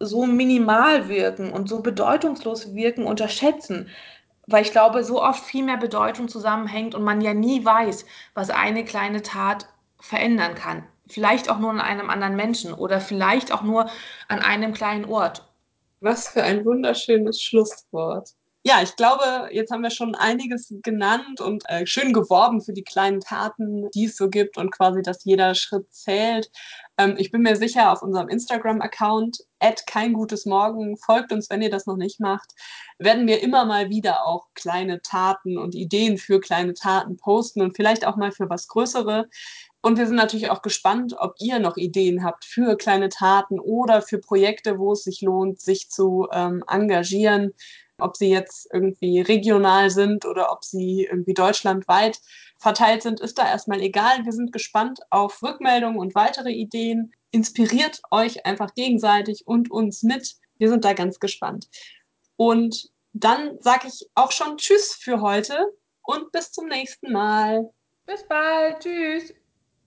so 0.00 0.26
minimal 0.26 1.08
wirken 1.08 1.52
und 1.52 1.68
so 1.68 1.80
bedeutungslos 1.80 2.74
wirken, 2.74 3.04
unterschätzen. 3.04 3.88
Weil 4.46 4.62
ich 4.62 4.72
glaube, 4.72 5.04
so 5.04 5.22
oft 5.22 5.42
viel 5.42 5.64
mehr 5.64 5.78
Bedeutung 5.78 6.28
zusammenhängt 6.28 6.94
und 6.94 7.02
man 7.02 7.20
ja 7.22 7.32
nie 7.32 7.64
weiß, 7.64 8.04
was 8.34 8.50
eine 8.50 8.84
kleine 8.84 9.22
Tat 9.22 9.66
verändern 10.04 10.54
kann. 10.54 10.84
Vielleicht 11.08 11.50
auch 11.50 11.58
nur 11.58 11.70
an 11.70 11.80
einem 11.80 12.10
anderen 12.10 12.36
Menschen 12.36 12.72
oder 12.74 13.00
vielleicht 13.00 13.52
auch 13.52 13.62
nur 13.62 13.90
an 14.28 14.40
einem 14.40 14.72
kleinen 14.72 15.06
Ort. 15.06 15.46
Was 16.00 16.28
für 16.28 16.42
ein 16.42 16.64
wunderschönes 16.64 17.40
Schlusswort. 17.40 18.30
Ja, 18.66 18.80
ich 18.82 18.96
glaube, 18.96 19.50
jetzt 19.52 19.70
haben 19.70 19.82
wir 19.82 19.90
schon 19.90 20.14
einiges 20.14 20.72
genannt 20.82 21.42
und 21.42 21.64
äh, 21.68 21.86
schön 21.86 22.14
geworben 22.14 22.62
für 22.62 22.72
die 22.72 22.82
kleinen 22.82 23.20
Taten, 23.20 23.90
die 23.90 24.06
es 24.06 24.16
so 24.16 24.30
gibt 24.30 24.56
und 24.56 24.70
quasi, 24.70 25.02
dass 25.02 25.24
jeder 25.24 25.54
Schritt 25.54 25.92
zählt. 25.92 26.50
Ähm, 26.96 27.16
ich 27.18 27.30
bin 27.30 27.42
mir 27.42 27.56
sicher, 27.56 27.92
auf 27.92 28.00
unserem 28.00 28.28
Instagram-Account, 28.28 29.44
kein 29.86 30.14
gutes 30.14 30.46
Morgen, 30.46 30.96
folgt 30.96 31.32
uns, 31.32 31.50
wenn 31.50 31.60
ihr 31.60 31.70
das 31.70 31.84
noch 31.84 31.96
nicht 31.96 32.20
macht, 32.20 32.52
werden 32.98 33.26
wir 33.26 33.42
immer 33.42 33.66
mal 33.66 33.90
wieder 33.90 34.26
auch 34.26 34.46
kleine 34.54 35.02
Taten 35.02 35.58
und 35.58 35.74
Ideen 35.74 36.16
für 36.16 36.40
kleine 36.40 36.72
Taten 36.72 37.18
posten 37.18 37.60
und 37.60 37.76
vielleicht 37.76 38.06
auch 38.06 38.16
mal 38.16 38.32
für 38.32 38.48
was 38.48 38.68
Größere. 38.68 39.28
Und 39.84 39.98
wir 39.98 40.06
sind 40.06 40.16
natürlich 40.16 40.50
auch 40.50 40.62
gespannt, 40.62 41.14
ob 41.18 41.34
ihr 41.40 41.58
noch 41.58 41.76
Ideen 41.76 42.24
habt 42.24 42.44
für 42.44 42.76
kleine 42.76 43.10
Taten 43.10 43.60
oder 43.60 44.00
für 44.00 44.18
Projekte, 44.18 44.78
wo 44.78 44.92
es 44.92 45.04
sich 45.04 45.20
lohnt, 45.20 45.60
sich 45.60 45.90
zu 45.90 46.26
ähm, 46.32 46.64
engagieren 46.66 47.52
ob 47.98 48.16
sie 48.16 48.28
jetzt 48.28 48.68
irgendwie 48.72 49.20
regional 49.20 49.90
sind 49.90 50.24
oder 50.24 50.50
ob 50.52 50.64
sie 50.64 51.06
irgendwie 51.10 51.34
deutschlandweit 51.34 52.20
verteilt 52.58 53.02
sind, 53.02 53.20
ist 53.20 53.38
da 53.38 53.48
erstmal 53.48 53.80
egal. 53.80 54.24
Wir 54.24 54.32
sind 54.32 54.52
gespannt 54.52 55.00
auf 55.10 55.42
Rückmeldungen 55.42 55.98
und 55.98 56.14
weitere 56.14 56.50
Ideen. 56.50 57.12
Inspiriert 57.30 58.00
euch 58.10 58.46
einfach 58.46 58.74
gegenseitig 58.74 59.46
und 59.46 59.70
uns 59.70 60.02
mit. 60.02 60.34
Wir 60.58 60.68
sind 60.68 60.84
da 60.84 60.92
ganz 60.92 61.20
gespannt. 61.20 61.68
Und 62.36 62.90
dann 63.12 63.60
sage 63.60 63.88
ich 63.88 64.08
auch 64.14 64.32
schon 64.32 64.56
Tschüss 64.56 64.94
für 64.94 65.20
heute 65.20 65.56
und 66.02 66.32
bis 66.32 66.50
zum 66.50 66.66
nächsten 66.66 67.12
Mal. 67.12 67.70
Bis 68.06 68.26
bald. 68.26 68.80
Tschüss. 68.80 69.34